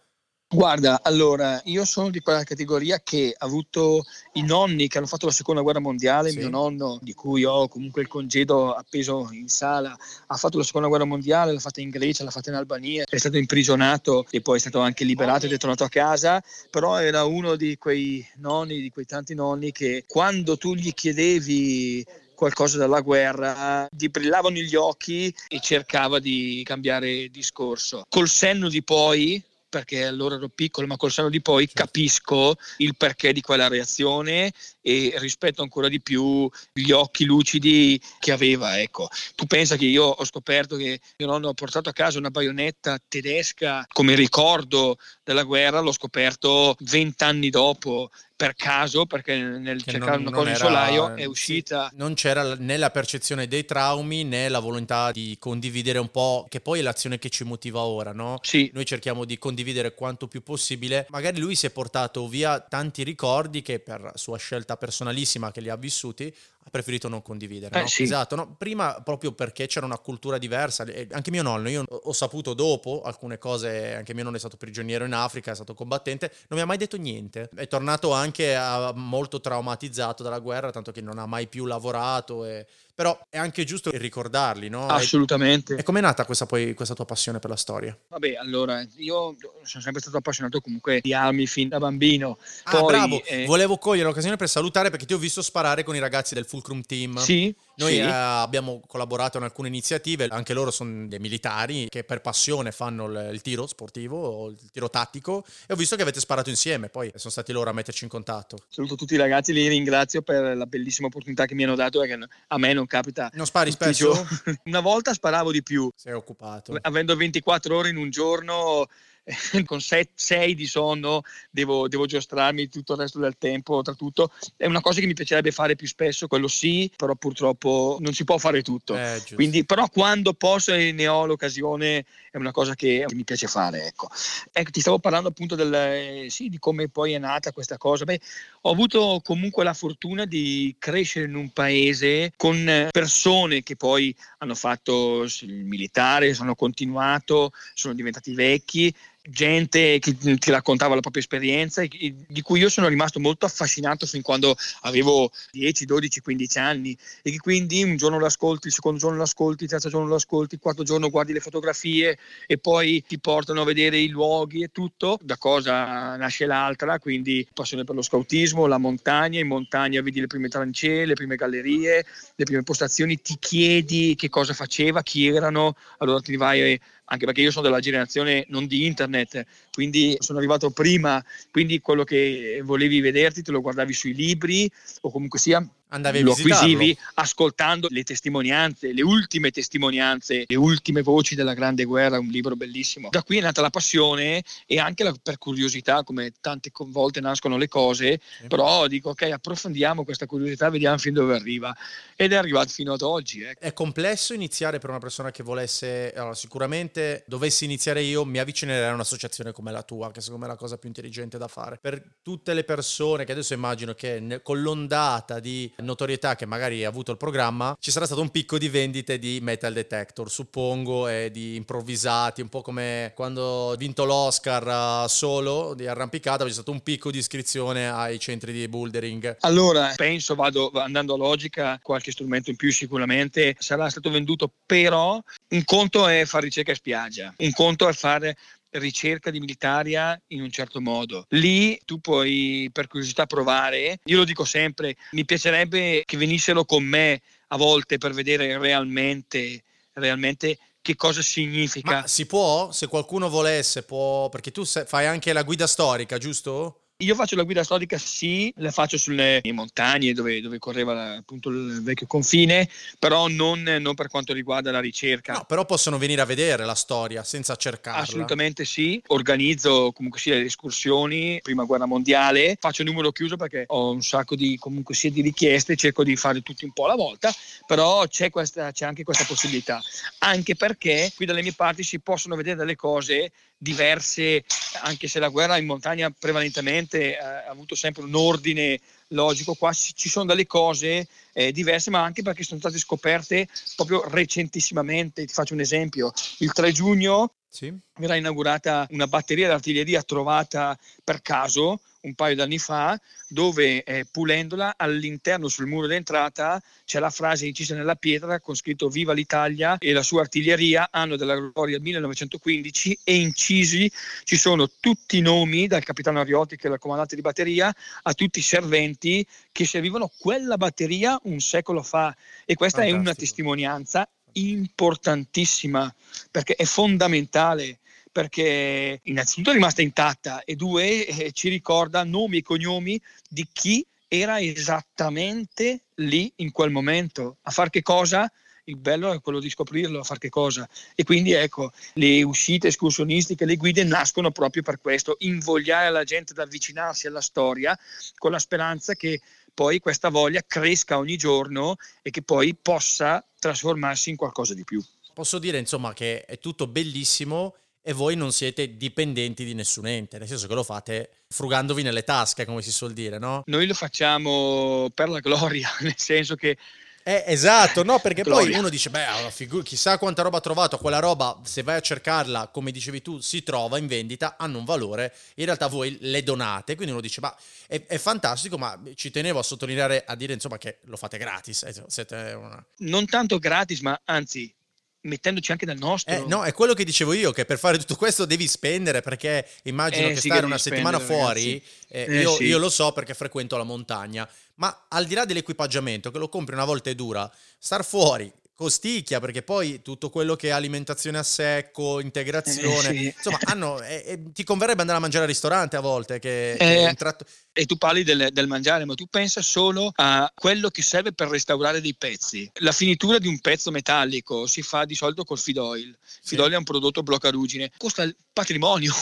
Guarda, 0.53 1.01
allora, 1.03 1.63
io 1.65 1.87
sono 1.87 2.11
di 2.11 2.21
quella 2.21 2.45
categoria 2.45 3.01
che 3.03 3.35
ha 3.37 3.47
avuto 3.47 4.05
i 4.35 4.43
nonni 4.43 4.87
che 4.87 4.99
hanno 4.99 5.07
fatto 5.07 5.25
la 5.25 5.33
seconda 5.33 5.63
guerra 5.63 5.81
mondiale, 5.81 6.31
sì. 6.31 6.39
mio 6.39 6.51
nonno, 6.51 6.99
di 7.01 7.15
cui 7.15 7.45
ho 7.45 7.69
comunque 7.69 8.03
il 8.03 8.09
congedo 8.09 8.75
appeso 8.75 9.31
in 9.33 9.49
sala, 9.49 9.97
ha 10.27 10.37
fatto 10.37 10.59
la 10.59 10.65
seconda 10.65 10.89
guerra 10.89 11.07
mondiale, 11.07 11.53
l'ha 11.53 11.59
fatta 11.59 11.81
in 11.81 11.89
Grecia, 11.89 12.23
l'ha 12.23 12.31
fatta 12.31 12.51
in 12.51 12.57
Albania, 12.57 13.05
è 13.09 13.17
stato 13.17 13.39
imprigionato 13.39 14.27
e 14.31 14.43
poi 14.43 14.59
è 14.59 14.61
stato 14.61 14.81
anche 14.81 15.05
liberato 15.05 15.47
ed 15.47 15.53
è 15.53 15.57
tornato 15.57 15.85
a 15.85 15.89
casa, 15.89 16.43
però 16.71 17.01
era 17.01 17.25
uno 17.25 17.57
di 17.57 17.79
quei 17.79 18.27
nonni, 18.37 18.83
di 18.83 18.91
quei 18.91 19.07
tanti 19.07 19.35
nonni 19.35 19.73
che 19.73 20.05
quando 20.07 20.59
tu 20.59 20.75
gli 20.75 20.93
chiedevi 20.93 22.05
qualcosa 22.35 22.77
dalla 22.77 23.01
guerra, 23.01 23.89
gli 23.91 24.09
brillavano 24.09 24.57
gli 24.57 24.75
occhi 24.75 25.35
e 25.49 25.61
cercava 25.61 26.19
di 26.19 26.63
cambiare 26.65 27.29
discorso. 27.29 28.03
Col 28.09 28.29
senno 28.29 28.69
di 28.69 28.83
poi, 28.83 29.43
perché 29.73 30.05
allora 30.05 30.35
ero 30.35 30.51
piccolo, 30.51 30.87
ma 30.87 30.99
col 30.99 31.11
senno 31.11 31.31
di 31.31 31.41
poi 31.41 31.65
certo. 31.65 31.85
capisco 31.85 32.57
il 32.77 32.95
perché 32.95 33.33
di 33.33 33.41
quella 33.41 33.69
reazione 33.69 34.53
e 34.83 35.15
rispetto 35.17 35.63
ancora 35.63 35.89
di 35.89 36.01
più 36.01 36.51
gli 36.73 36.91
occhi 36.91 37.25
lucidi 37.25 38.01
che 38.19 38.33
aveva. 38.33 38.81
Ecco. 38.81 39.09
Tu 39.35 39.47
pensa 39.47 39.77
che 39.77 39.87
io 39.87 40.05
ho 40.05 40.25
scoperto 40.25 40.77
che 40.77 41.01
mio 41.17 41.29
nonno 41.29 41.49
ha 41.49 41.55
portato 41.55 41.89
a 41.89 41.93
casa 41.93 42.19
una 42.19 42.31
baionetta 42.31 42.99
tedesca 43.09 43.87
come 43.91 44.15
ricordo 44.15 44.99
della 45.25 45.45
guerra, 45.45 45.81
l'ho 45.81 45.93
scoperto 45.93 46.77
vent'anni 46.81 47.49
dopo 47.49 48.11
per 48.43 48.57
caso, 48.57 49.07
perché 49.07 49.37
nel 49.37 49.85
che 49.85 49.93
cercare 49.93 50.17
non, 50.17 50.27
una 50.27 50.37
cosa 50.37 50.51
in 50.51 50.57
solaio 50.57 51.15
è 51.15 51.25
uscita. 51.27 51.89
Sì, 51.91 51.97
non 51.99 52.15
c'era 52.15 52.57
né 52.57 52.77
la 52.77 52.91
percezione 52.91 53.47
dei 53.47 53.65
traumi 53.65 54.25
né 54.25 54.49
la 54.49 54.59
volontà 54.59 55.13
di 55.13 55.37
condividere 55.39 56.01
un 56.01 56.11
po', 56.11 56.47
che 56.49 56.61
poi 56.61 56.81
è 56.81 56.83
l'azione 56.83 57.21
che 57.21 57.31
ci 57.31 57.45
motiva 57.45 57.83
ora, 57.83 58.13
no? 58.13 58.41
Sì. 58.43 58.69
Noi 58.75 58.85
cerchiamo 58.85 59.25
di 59.25 59.39
condividere 59.39 59.95
quanto 59.95 60.27
più 60.27 60.43
possibile. 60.43 61.07
Magari 61.11 61.39
lui 61.39 61.55
si 61.55 61.67
è 61.67 61.71
portato 61.71 62.27
via 62.27 62.59
tanti 62.59 63.05
ricordi 63.05 63.63
che 63.63 63.79
per 63.79 64.11
sua 64.17 64.39
scelta 64.39 64.72
personalissima 64.77 65.51
che 65.51 65.61
li 65.61 65.69
ha 65.69 65.77
vissuti 65.77 66.35
ha 66.65 66.71
preferito 66.71 67.09
non 67.09 67.23
condividere. 67.23 67.77
Eh, 67.77 67.83
no? 67.83 67.87
sì. 67.87 68.03
Esatto, 68.03 68.37
no? 68.37 68.55
prima 68.57 69.01
proprio 69.03 69.33
perché 69.33 69.67
c'era 69.67 69.87
una 69.87 69.99
cultura 69.99 70.39
diversa, 70.39 70.85
anche 71.11 71.31
mio 71.31 71.43
nonno, 71.43 71.69
io 71.69 71.85
ho 71.89 72.13
saputo 72.13 72.55
dopo 72.55 73.03
alcune 73.03 73.39
cose, 73.39 73.95
anche 73.95 74.15
mio 74.15 74.25
nonno 74.25 74.37
è 74.37 74.39
stato 74.39 74.57
prigioniero 74.57 75.05
in 75.05 75.13
Africa, 75.13 75.51
è 75.51 75.55
stato 75.55 75.75
combattente, 75.75 76.33
non 76.49 76.59
mi 76.59 76.65
ha 76.65 76.67
mai 76.67 76.77
detto 76.77 76.97
niente, 76.97 77.51
è 77.55 77.67
tornato 77.67 78.13
anche 78.13 78.55
a, 78.55 78.93
molto 78.95 79.41
traumatizzato 79.41 80.23
dalla 80.23 80.39
guerra, 80.39 80.71
tanto 80.71 80.93
che 80.93 81.01
non 81.01 81.19
ha 81.19 81.27
mai 81.27 81.49
più 81.49 81.67
lavorato 81.67 82.45
e 82.45 82.67
però 82.95 83.19
è 83.31 83.39
anche 83.39 83.65
giusto 83.65 83.91
ricordarli, 83.91 84.69
no? 84.69 84.87
Assolutamente. 84.87 85.77
E 85.77 85.83
com'è 85.83 86.01
nata 86.01 86.27
questa, 86.27 86.45
poi, 86.45 86.75
questa 86.75 86.95
tua 86.95 87.07
passione 87.07 87.39
per 87.39 87.49
la 87.49 87.57
storia? 87.57 87.99
Vabbè, 88.09 88.35
allora, 88.35 88.87
io 88.97 89.35
sono 89.63 89.83
sempre 89.83 90.03
stato 90.03 90.19
appassionato 90.19 90.61
comunque 90.61 91.01
di 91.01 91.15
armi 91.15 91.47
fin 91.47 91.69
da 91.69 91.79
bambino. 91.79 92.39
Ah, 92.65 92.79
poi, 92.79 92.93
bravo, 92.93 93.25
eh... 93.25 93.47
volevo 93.47 93.79
cogliere 93.79 94.07
l'occasione 94.07 94.37
per 94.37 94.49
salutare 94.49 94.91
perché 94.91 95.07
ti 95.07 95.15
ho 95.15 95.19
visto 95.19 95.41
sparare 95.41 95.85
con 95.85 95.97
i 95.97 96.01
ragazzi 96.01 96.35
del 96.35 96.45
Fulcrum 96.53 96.83
Team. 96.83 97.17
Sì. 97.17 97.55
Noi 97.77 97.93
sì. 97.93 97.99
eh, 97.99 98.11
abbiamo 98.11 98.83
collaborato 98.87 99.39
in 99.39 99.45
alcune 99.45 99.69
iniziative, 99.69 100.27
anche 100.29 100.53
loro 100.53 100.71
sono 100.71 101.07
dei 101.07 101.19
militari 101.19 101.87
che 101.89 102.05
per 102.05 102.21
passione 102.21 102.73
fanno 102.73 103.07
il, 103.07 103.31
il 103.33 103.41
tiro 103.41 103.67
sportivo, 103.67 104.51
il 104.51 104.71
tiro 104.71 104.91
tattico 104.91 105.47
e 105.67 105.73
ho 105.73 105.77
visto 105.77 105.97
che 105.97 106.03
avete 106.03 106.21
sparato 106.21 106.51
insieme, 106.51 106.91
poi 106.91 107.11
sono 107.15 107.31
stati 107.31 107.53
loro 107.53 107.71
a 107.71 107.73
metterci 107.73 108.05
in 108.05 108.11
contatto. 108.11 108.59
Saluto 108.69 108.97
tutti 108.97 109.15
i 109.15 109.17
ragazzi, 109.17 109.55
li 109.55 109.67
ringrazio 109.67 110.21
per 110.21 110.55
la 110.55 110.67
bellissima 110.67 111.07
opportunità 111.07 111.47
che 111.47 111.55
mi 111.55 111.65
hanno 111.65 111.75
dato 111.75 112.01
perché 112.01 112.19
a 112.49 112.59
me 112.59 112.73
non 112.75 112.87
capita. 112.87 113.31
Non 113.33 113.47
spari 113.47 113.71
spesso? 113.71 114.13
Una 114.65 114.81
volta 114.81 115.15
sparavo 115.15 115.51
di 115.51 115.63
più. 115.63 115.89
Sei 115.97 116.13
occupato. 116.13 116.77
Avendo 116.83 117.17
24 117.17 117.75
ore 117.75 117.89
in 117.89 117.97
un 117.97 118.11
giorno 118.11 118.87
con 119.65 119.81
6 119.81 120.55
di 120.55 120.67
sonno 120.67 121.23
devo, 121.51 121.89
devo, 121.89 122.07
giostrarmi 122.07 122.69
tutto 122.69 122.95
il 122.95 123.01
resto 123.01 123.21
del 123.21 123.37
tempo, 123.39 123.77
oltretutto 123.77 124.33
è 124.57 124.67
una 124.67 124.81
cosa 124.81 125.01
che 125.01 125.07
mi 125.07 125.15
piacerebbe 125.15 125.53
fare 125.53 125.77
più 125.77 125.87
spesso, 125.87 126.27
quello 126.27 126.49
sì, 126.49 126.91
però 126.97 127.15
purtroppo 127.15 127.99
non 128.01 128.13
si 128.13 128.25
può 128.25 128.39
fare 128.39 128.63
tutto. 128.63 128.97
Eh, 128.97 129.23
Quindi, 129.35 129.65
però 129.65 129.89
quando 129.89 130.33
posso 130.33 130.73
e 130.73 130.93
ne 130.93 131.07
ho 131.07 131.27
l'occasione 131.27 132.05
è 132.31 132.37
una 132.37 132.51
cosa 132.51 132.75
che 132.75 133.05
mi 133.11 133.25
piace 133.25 133.47
fare. 133.47 133.87
Ecco. 133.87 134.09
ecco 134.51 134.71
ti 134.71 134.81
stavo 134.81 134.99
parlando 134.99 135.29
appunto 135.29 135.55
del, 135.55 135.73
eh, 135.73 136.27
sì, 136.29 136.49
di 136.49 136.59
come 136.59 136.89
poi 136.89 137.13
è 137.13 137.19
nata 137.19 137.53
questa 137.53 137.77
cosa. 137.77 138.05
Beh, 138.05 138.21
ho 138.63 138.71
avuto 138.71 139.21
comunque 139.23 139.65
la 139.65 139.75
fortuna 139.75 140.25
di 140.25 140.75
crescere 140.79 141.27
in 141.27 141.35
un 141.35 141.51
paese 141.51 142.33
con 142.37 142.89
persone 142.91 143.63
che 143.63 143.77
poi 143.77 144.15
hanno 144.39 144.55
fatto 144.55 145.23
il 145.23 145.65
militare, 145.65 146.35
sono 146.35 146.55
continuato, 146.55 147.53
sono 147.75 147.95
diventati 147.95 148.35
vecchi 148.35 148.93
gente 149.29 149.99
che 150.01 150.17
ti 150.17 150.51
raccontava 150.51 150.95
la 150.95 151.01
propria 151.01 151.23
esperienza 151.23 151.83
di 151.83 152.43
cui 152.43 152.59
io 152.61 152.69
sono 152.69 152.89
rimasto 152.89 153.21
molto 153.21 153.47
affascinato 153.47 154.05
fin 154.07 154.21
quando 154.21 154.57
avevo 154.81 155.31
10, 155.53 155.85
12, 155.85 156.21
15 156.21 156.59
anni. 156.59 156.97
E 157.23 157.31
che 157.31 157.39
quindi 157.39 157.83
un 157.83 157.97
giorno 157.97 158.19
l'ascolti, 158.19 158.67
il 158.67 158.73
secondo 158.73 158.99
giorno 158.99 159.19
l'ascolti, 159.19 159.65
il 159.65 159.71
terzo 159.71 159.89
giorno 159.89 160.09
l'ascolti, 160.09 160.55
il 160.55 160.61
quarto 160.61 160.83
giorno 160.83 161.11
guardi 161.11 161.33
le 161.33 161.41
fotografie 161.41 162.19
e 162.47 162.59
poi 162.59 163.05
ti 163.07 163.19
portano 163.21 163.63
a 163.63 163.65
vedere 163.65 163.99
i 163.99 164.09
luoghi 164.09 164.63
e 164.63 164.71
tutto, 164.73 165.19
da 165.23 165.37
cosa 165.37 166.17
nasce 166.17 166.47
l'altra, 166.47 166.99
quindi 166.99 167.47
passione 167.53 167.85
per 167.85 167.95
lo 167.95 168.03
scautismo, 168.03 168.67
la 168.67 168.79
montagna, 168.79 169.39
in 169.39 169.47
montagna 169.47 170.03
vedi 170.03 170.21
le 170.21 170.27
prime 170.27 170.49
trancee, 170.49 171.07
le 171.07 171.15
prime 171.15 171.37
gallerie, 171.37 172.05
le 172.35 172.45
prime 172.45 172.63
postazioni, 172.63 173.21
ti 173.21 173.37
chiedi 173.39 174.15
che 174.17 174.29
cosa 174.29 174.53
faceva, 174.53 175.03
chi 175.03 175.27
erano, 175.27 175.77
allora 175.99 176.21
ti 176.21 176.37
vai 176.37 176.81
anche 177.13 177.27
perché 177.27 177.43
io 177.43 177.51
sono 177.51 177.67
della 177.67 177.81
generazione 177.81 178.47
non 178.49 178.67
di 178.67 178.87
internet, 178.87 179.45
quindi 179.71 180.17
sono 180.19 180.39
arrivato 180.39 180.71
prima, 180.71 181.23
quindi 181.51 181.79
quello 181.81 182.05
che 182.05 182.63
volevi 182.65 183.01
vederti 183.01 183.43
te 183.43 183.53
lo 183.53 183.61
guardavi 183.61 183.93
sui 183.93 184.15
libri 184.15 184.69
o 185.03 185.11
comunque 185.11 185.39
sia 185.39 185.63
Andavi 185.93 186.21
lo 186.21 186.33
acquisivi 186.33 186.97
ascoltando 187.15 187.87
le 187.91 188.03
testimonianze, 188.03 188.93
le 188.93 189.03
ultime 189.03 189.51
testimonianze, 189.51 190.45
le 190.47 190.57
ultime 190.57 191.03
voci 191.03 191.35
della 191.35 191.53
Grande 191.53 191.85
Guerra, 191.85 192.19
un 192.19 192.29
libro 192.29 192.57
bellissimo. 192.57 193.11
Da 193.11 193.23
qui 193.23 193.39
è 193.39 193.41
nata 193.43 193.61
la 193.61 193.69
passione 193.69 194.43
e 194.67 194.79
anche 194.79 195.05
la, 195.05 195.15
per 195.23 195.37
curiosità, 195.37 196.03
come 196.03 196.33
tante 196.41 196.71
volte 196.87 197.21
nascono 197.21 197.59
le 197.59 197.69
cose, 197.69 198.21
sì. 198.41 198.47
però 198.47 198.87
dico 198.87 199.11
ok, 199.11 199.23
approfondiamo 199.23 200.05
questa 200.05 200.25
curiosità, 200.25 200.71
vediamo 200.71 200.97
fin 200.97 201.13
dove 201.13 201.35
arriva. 201.35 201.77
Ed 202.17 202.33
è 202.33 202.37
arrivato 202.37 202.69
fino 202.69 202.95
ad 202.95 203.03
oggi. 203.03 203.43
Ecco. 203.43 203.61
È 203.61 203.75
complesso 203.75 204.33
iniziare 204.33 204.79
per 204.79 204.89
una 204.89 204.99
persona 204.99 205.31
che 205.31 205.43
volesse, 205.43 206.13
allora 206.17 206.35
sicuramente 206.35 207.25
dovessi 207.27 207.65
iniziare 207.65 208.03
io, 208.03 208.25
mi 208.25 208.39
avvicinerei 208.39 208.89
a 208.89 208.95
un'associazione 208.95 209.53
come 209.53 209.71
la 209.73 209.83
tua, 209.83 210.11
che 210.11 210.23
secondo 210.23 210.47
me 210.47 210.51
è 210.51 210.55
la 210.55 210.59
cosa 210.59 210.79
più 210.79 210.89
intelligente 210.89 211.37
da 211.37 211.49
fare. 211.49 211.79
Per 211.79 212.03
tutte 212.23 212.55
le 212.55 212.65
persone 212.65 213.27
che 213.27 213.33
adesso 213.33 213.53
immagino 213.53 213.93
che 213.93 214.41
con 214.43 214.63
l'ondata 214.63 215.39
di 215.39 215.71
notorietà 215.83 216.37
che 216.37 216.47
magari 216.47 216.85
ha 216.85 216.89
avuto 216.89 217.11
il 217.11 217.17
programma, 217.17 217.77
ci 217.79 217.91
sarà 217.91 218.07
stato 218.07 218.21
un 218.21 218.31
picco 218.31 218.59
di 218.59 218.69
vendite 218.69 219.19
di 219.19 219.39
metal 219.43 219.73
detector, 219.73 220.31
suppongo, 220.31 221.09
e 221.09 221.31
di 221.31 221.57
improvvisati, 221.57 222.41
un 222.41 222.49
po' 222.49 222.63
come 222.63 223.13
quando 223.15 223.43
ho 223.43 223.77
vinto 223.77 224.05
l'Oscar 224.05 225.09
solo 225.09 225.75
di 225.75 225.87
arrampicata, 225.87 226.45
c'è 226.45 226.53
stato 226.53 226.71
un 226.71 226.83
picco 226.83 227.11
di 227.11 227.19
iscrizione 227.19 227.91
ai 227.91 228.19
centri 228.19 228.53
di 228.53 228.69
bouldering. 228.69 229.37
Allora, 229.41 229.93
penso, 229.97 230.35
vado 230.35 230.71
andando 230.75 231.15
a 231.15 231.17
logica, 231.17 231.79
qualche 231.83 232.13
strumento 232.13 232.51
in 232.51 232.57
più 232.57 232.71
sicuramente 232.73 233.57
sarà 233.59 233.89
stato 233.91 234.11
venduto, 234.11 234.51
però 234.65 235.21
un 235.49 235.65
conto 235.65 236.07
è 236.07 236.25
fare 236.25 236.47
ricerca 236.47 236.71
in 236.71 236.77
spiaggia, 236.77 237.35
un 237.39 237.53
conto 237.53 237.89
è 237.89 237.93
fare 237.93 238.37
ricerca 238.73 239.31
di 239.31 239.41
militaria 239.41 240.21
in 240.29 240.43
un 240.43 240.51
certo 240.51 240.81
modo. 240.81 241.27
Lì 241.31 241.79
tu 241.85 242.01
puoi 242.01 242.69
per 242.73 242.87
curiosità 242.87 243.27
provare, 243.27 244.01
io 244.05 244.17
lo 244.19 244.25
dico 244.25 244.45
sempre, 244.45 244.97
mi 245.13 245.25
piacerebbe 245.25 246.03
che 246.05 246.17
venissero 246.17 246.65
con 246.65 246.83
me 246.85 247.21
a 247.49 247.57
volte 247.57 247.99
per 247.99 248.13
vedere 248.13 248.59
realmente, 248.59 249.63
realmente 249.93 250.59
che 250.81 250.97
cosa 250.97 251.23
significa. 251.23 252.01
Ma 252.01 252.07
si 252.07 252.27
può? 252.27 252.73
Se 252.73 252.89
qualcuno 252.89 253.29
volesse, 253.29 253.85
può, 253.85 254.29
perché 254.29 254.51
tu 254.51 254.65
fai 254.65 255.07
anche 255.07 255.33
la 255.33 255.43
guida 255.43 255.67
storica, 255.67 256.19
giusto? 256.19 256.82
Io 257.03 257.15
faccio 257.17 257.35
la 257.37 257.43
guida 257.43 257.65
storica, 257.65 257.99
sì, 257.99 258.53
la 258.57 258.71
faccio 258.71 258.97
sulle 258.97 259.41
montagne 259.53 260.13
dove, 260.13 260.41
dove 260.41 260.59
correva 260.59 261.17
appunto 261.17 261.49
il 261.49 261.83
vecchio 261.83 262.07
confine, 262.07 262.69
però 262.99 263.27
non, 263.27 263.63
non, 263.63 263.95
per 263.95 264.09
quanto 264.09 264.33
riguarda 264.33 264.71
la 264.71 264.81
ricerca. 264.81 265.33
No, 265.33 265.45
però 265.45 265.65
possono 265.65 265.99
venire 265.99 266.21
a 266.21 266.25
vedere 266.25 266.65
la 266.65 266.77
storia 266.77 267.25
senza 267.25 267.57
cercarla. 267.57 268.03
Assolutamente 268.03 268.65
sì. 268.65 269.03
Organizzo 269.09 269.91
comunque 269.93 270.21
sia 270.21 270.35
le 270.35 270.45
escursioni, 270.45 271.41
prima 271.43 271.65
guerra 271.65 271.87
mondiale, 271.87 272.57
faccio 272.61 272.85
numero 272.85 273.11
chiuso 273.11 273.37
perché 273.37 273.65
ho 273.67 273.91
un 273.91 274.03
sacco 274.03 274.37
di 274.37 274.57
comunque 274.59 274.95
sia 274.95 275.11
di 275.11 275.23
richieste, 275.23 275.77
cerco 275.77 276.05
di 276.05 276.15
fare 276.15 276.41
tutti 276.43 276.65
un 276.65 276.73
po' 276.73 276.85
alla 276.85 276.95
volta, 276.95 277.33
però 277.67 278.07
c'è, 278.07 278.31
questa, 278.31 278.71
c'è 278.71 278.85
anche 278.85 279.03
questa 279.03 279.25
possibilità. 279.25 279.81
Anche 280.19 280.55
perché 280.55 281.11
qui 281.17 281.27
dalle 281.27 281.43
mie 281.43 281.55
parti 281.55 281.83
si 281.83 281.99
possono 281.99 282.37
vedere 282.37 282.57
delle 282.57 282.77
cose 282.77 283.33
diverse, 283.63 284.45
anche 284.83 285.07
se 285.07 285.21
la 285.21 285.29
guerra 285.29 285.57
in 285.57 285.67
montagna 285.67 286.11
prevalentemente 286.11 287.17
eh, 287.17 287.23
ha 287.23 287.47
avuto 287.47 287.77
sempre 287.77 288.03
un 288.03 288.13
ordine 288.13 288.81
logico, 289.09 289.55
qua 289.55 289.73
ci 289.73 290.09
sono 290.09 290.25
delle 290.25 290.49
cose 290.49 291.07
eh, 291.33 291.53
diverse, 291.53 291.91
ma 291.91 292.03
anche 292.03 292.23
perché 292.23 292.43
sono 292.43 292.59
state 292.59 292.79
scoperte 292.79 293.47
proprio 293.77 294.03
recentissimamente. 294.09 295.25
Ti 295.25 295.33
faccio 295.33 295.55
un 295.55 295.61
esempio, 295.61 296.13
il 296.39 296.51
3 296.51 296.73
giugno 296.73 297.35
sì. 297.49 297.73
verrà 298.01 298.17
inaugurata 298.17 298.89
una 298.91 299.07
batteria 299.07 299.47
d'artiglieria 299.47 300.03
trovata 300.03 300.77
per 301.05 301.23
caso 301.23 301.81
un 302.03 302.15
paio 302.15 302.35
d'anni 302.35 302.59
fa, 302.59 302.99
dove 303.29 303.83
eh, 303.83 304.05
pulendola 304.11 304.75
all'interno 304.77 305.49
sul 305.49 305.67
muro 305.67 305.87
d'entrata 305.87 306.61
c'è 306.85 306.99
la 306.99 307.11
frase 307.11 307.47
incisa 307.47 307.75
nella 307.75 307.95
pietra 307.95 308.41
con 308.41 308.55
scritto 308.55 308.89
Viva 308.89 309.13
l'Italia 309.13 309.77
e 309.79 309.93
la 309.93 310.03
sua 310.03 310.23
artiglieria, 310.23 310.89
anno 310.91 311.17
della 311.17 311.37
gloria 311.37 311.79
1915 311.81 312.99
e 313.05 313.15
incisi 313.15 313.91
ci 314.25 314.37
sono 314.37 314.69
tutti 314.81 315.19
i 315.19 315.21
nomi 315.21 315.67
dal 315.67 315.85
capitano 315.85 316.21
Ariotti 316.21 316.57
che 316.57 316.69
il 316.69 316.79
comandante 316.79 317.15
di 317.15 317.21
batteria 317.21 317.75
a 318.03 318.15
tutti 318.15 318.39
i 318.39 318.43
serventi 318.43 319.25
che 319.51 319.65
servivano 319.65 320.11
quella 320.19 320.57
batteria 320.57 321.19
un 321.25 321.41
secolo 321.41 321.83
fa 321.83 322.15
e 322.45 322.55
questa 322.55 322.79
Fantastico. 322.79 322.97
è 322.97 323.01
una 323.01 323.15
testimonianza 323.15 324.09
importantissima 324.33 325.93
perché 326.31 326.55
è 326.55 326.65
fondamentale 326.65 327.81
perché 328.13 329.01
innanzitutto 329.05 329.51
è 329.51 329.55
rimasta 329.55 329.83
intatta 329.83 330.45
e 330.45 330.55
due 330.55 331.07
eh, 331.07 331.33
ci 331.33 331.49
ricorda 331.49 332.05
nomi 332.05 332.39
e 332.39 332.43
cognomi 332.43 333.01
di 333.29 333.49
chi 333.51 333.85
era 334.07 334.39
esattamente 334.39 335.85
lì 335.97 336.31
in 336.37 336.53
quel 336.53 336.71
momento. 336.71 337.39
A 337.43 337.51
far 337.51 337.71
che 337.71 337.81
cosa? 337.81 338.31
Il 338.65 338.77
bello 338.77 339.11
è 339.11 339.21
quello 339.21 339.41
di 339.41 339.49
scoprirlo, 339.49 340.01
a 340.01 340.05
far 340.05 340.19
che 340.19 340.29
cosa. 340.29 340.69
E 340.95 341.03
quindi 341.03 341.33
ecco, 341.33 341.73
le 341.95 342.23
uscite 342.23 342.69
escursionistiche, 342.69 343.47
le 343.47 343.57
guide 343.57 343.83
nascono 343.85 344.31
proprio 344.31 344.63
per 344.63 344.79
questo, 344.81 345.17
invogliare 345.21 345.91
la 345.91 346.05
gente 346.05 346.33
ad 346.33 346.39
avvicinarsi 346.39 347.07
alla 347.07 347.23
storia 347.23 347.77
con 348.19 348.31
la 348.31 348.39
speranza 348.39 348.95
che 348.95 349.21
poi 349.55 349.81
questa 349.81 350.11
voglia 350.11 350.43
cresca 350.47 350.99
ogni 350.99 351.17
giorno 351.17 351.77
e 352.03 352.11
che 352.11 352.23
poi 352.23 352.55
possa 352.55 353.27
trasformarsi 353.39 354.11
in 354.11 354.17
qualcosa 354.17 354.53
di 354.53 354.65
più. 354.65 354.83
Posso 355.15 355.39
dire 355.39 355.59
insomma 355.59 355.93
che 355.95 356.25
è 356.25 356.39
tutto 356.39 356.67
bellissimo 356.67 357.55
e 357.83 357.93
voi 357.93 358.15
non 358.15 358.33
siete 358.33 358.77
dipendenti 358.77 359.45
di 359.45 359.55
nessun 359.55 359.87
ente, 359.87 360.19
nel 360.19 360.29
senso 360.29 360.47
che 360.47 360.55
lo 360.55 360.63
fate 360.63 361.11
frugandovi 361.29 361.83
nelle 361.83 362.05
tasche, 362.05 362.45
come 362.45 362.63
si 362.63 362.71
suol 362.71 362.93
dire, 362.93 363.19
no? 363.19 363.43
Noi 363.47 363.67
lo 363.67 363.75
facciamo 363.75 364.89
per 364.95 365.09
la 365.09 365.21
gloria, 365.21 365.69
nel 365.81 365.95
senso 365.97 366.37
che 366.37 366.57
eh, 367.05 367.25
esatto, 367.27 367.83
no, 367.83 367.99
perché 367.99 368.23
Gloria. 368.23 368.51
poi 368.51 368.59
uno 368.59 368.69
dice, 368.69 368.89
beh, 368.89 369.07
figu- 369.31 369.65
chissà 369.65 369.99
quanta 369.99 370.23
roba 370.23 370.39
ha 370.39 370.41
trovato, 370.41 370.79
quella 370.79 371.01
roba, 371.01 371.41
se 371.43 371.65
vai 371.65 371.77
a 371.77 371.81
cercarla, 371.81 372.49
come 372.53 372.71
dicevi 372.71 373.03
tu, 373.03 373.19
si 373.19 373.43
trova 373.43 373.77
in 373.79 373.89
vendita, 373.89 374.37
hanno 374.39 374.59
un 374.59 374.65
valore, 374.65 375.13
in 375.35 375.47
realtà 375.47 375.67
voi 375.67 375.99
le 376.01 376.23
donate, 376.23 376.77
quindi 376.77 376.93
uno 376.93 377.01
dice, 377.01 377.21
ma 377.21 377.35
è, 377.67 377.85
è 377.87 377.99
fantastico, 377.99 378.57
ma 378.57 378.81
ci 378.95 379.11
tenevo 379.11 379.41
a 379.41 379.43
sottolineare, 379.43 380.05
a 380.07 380.15
dire 380.15 380.33
insomma 380.33 380.59
che 380.59 380.79
lo 380.85 380.97
fate 380.97 381.19
gratis. 381.19 381.65
Eh, 381.65 382.35
una... 382.35 382.65
Non 382.79 383.05
tanto 383.07 383.41
gratis, 383.41 383.81
ma 383.81 384.01
anzi 384.05 384.55
mettendoci 385.03 385.53
anche 385.53 385.67
del 385.67 385.79
nostro. 385.79 386.15
Eh, 386.15 386.25
no, 386.27 386.45
è 386.45 386.53
quello 386.53 386.75
che 386.75 386.85
dicevo 386.85 387.13
io, 387.13 387.33
che 387.33 387.45
per 387.45 387.59
fare 387.59 387.79
tutto 387.79 387.97
questo 387.97 388.25
devi 388.25 388.47
spendere, 388.47 389.01
perché 389.01 389.47
immagino 389.65 390.09
eh, 390.09 390.15
che 390.15 390.21
sì, 390.21 390.29
stare 390.29 390.47
una 390.47 390.59
settimana 390.59 390.99
fuori, 390.99 391.63
eh, 391.89 392.07
eh, 392.09 392.21
io, 392.21 392.35
sì. 392.35 392.45
io, 392.45 392.59
lo 392.59 392.71
so 392.71 392.93
perché 392.93 393.15
frequento 393.15 393.57
la 393.57 393.65
montagna, 393.65 394.29
ma 394.57 394.87
al 394.89 395.07
di 395.07 395.15
là 395.15 395.25
dell'equipaggiamento, 395.25 396.11
che 396.11 396.19
lo 396.19 396.29
compri 396.29 396.55
una 396.55 396.65
volta 396.65 396.91
e 396.91 396.95
dura, 396.95 397.31
star 397.59 397.85
fuori 397.85 398.33
costicchia 398.63 399.19
perché 399.19 399.43
poi 399.43 399.83
tutto 399.83 400.09
quello 400.09 400.37
che 400.37 400.49
è 400.49 400.51
alimentazione 400.51 401.19
a 401.19 401.25
secco, 401.25 401.99
integrazione, 401.99 402.91
eh, 402.91 402.97
sì. 402.97 403.15
insomma, 403.17 403.39
hanno, 403.45 403.83
eh, 403.83 404.05
eh, 404.07 404.33
ti 404.33 404.45
converrebbe 404.45 404.83
andare 404.83 404.99
a 404.99 405.01
mangiare 405.01 405.25
al 405.25 405.31
ristorante 405.31 405.75
a 405.77 405.81
volte. 405.81 406.21
Che, 406.21 406.55
che 406.59 406.95
tratto... 406.97 407.25
E 407.53 407.67
tu 407.67 407.77
parli 407.77 408.05
del, 408.05 408.29
del, 408.33 408.47
mangiare, 408.47 408.85
ma 408.85 408.95
tu 408.95 409.07
pensa 409.07 409.43
solo 409.43 409.91
a 409.97 410.31
quello 410.35 410.71
che 410.71 410.81
serve 410.81 411.13
per 411.13 411.29
restaurare 411.29 411.81
dei 411.81 411.95
pezzi. 411.95 412.49
La 412.61 412.73
finitura 412.73 413.19
di 413.19 413.27
un 413.27 413.41
pezzo 413.41 413.71
metallico 413.71 414.47
si 414.47 414.63
fa 414.63 414.85
di 414.85 414.95
solito 414.95 415.25
col 415.25 415.39
Fidoil. 415.39 415.95
Fidoil 416.23 416.49
sì. 416.49 416.55
è 416.55 416.59
un 416.59 416.65
prodotto 416.65 417.03
bloccarugine, 417.03 417.73
costa 417.77 418.05
il 418.05 418.17
patrimonio. 418.33 418.95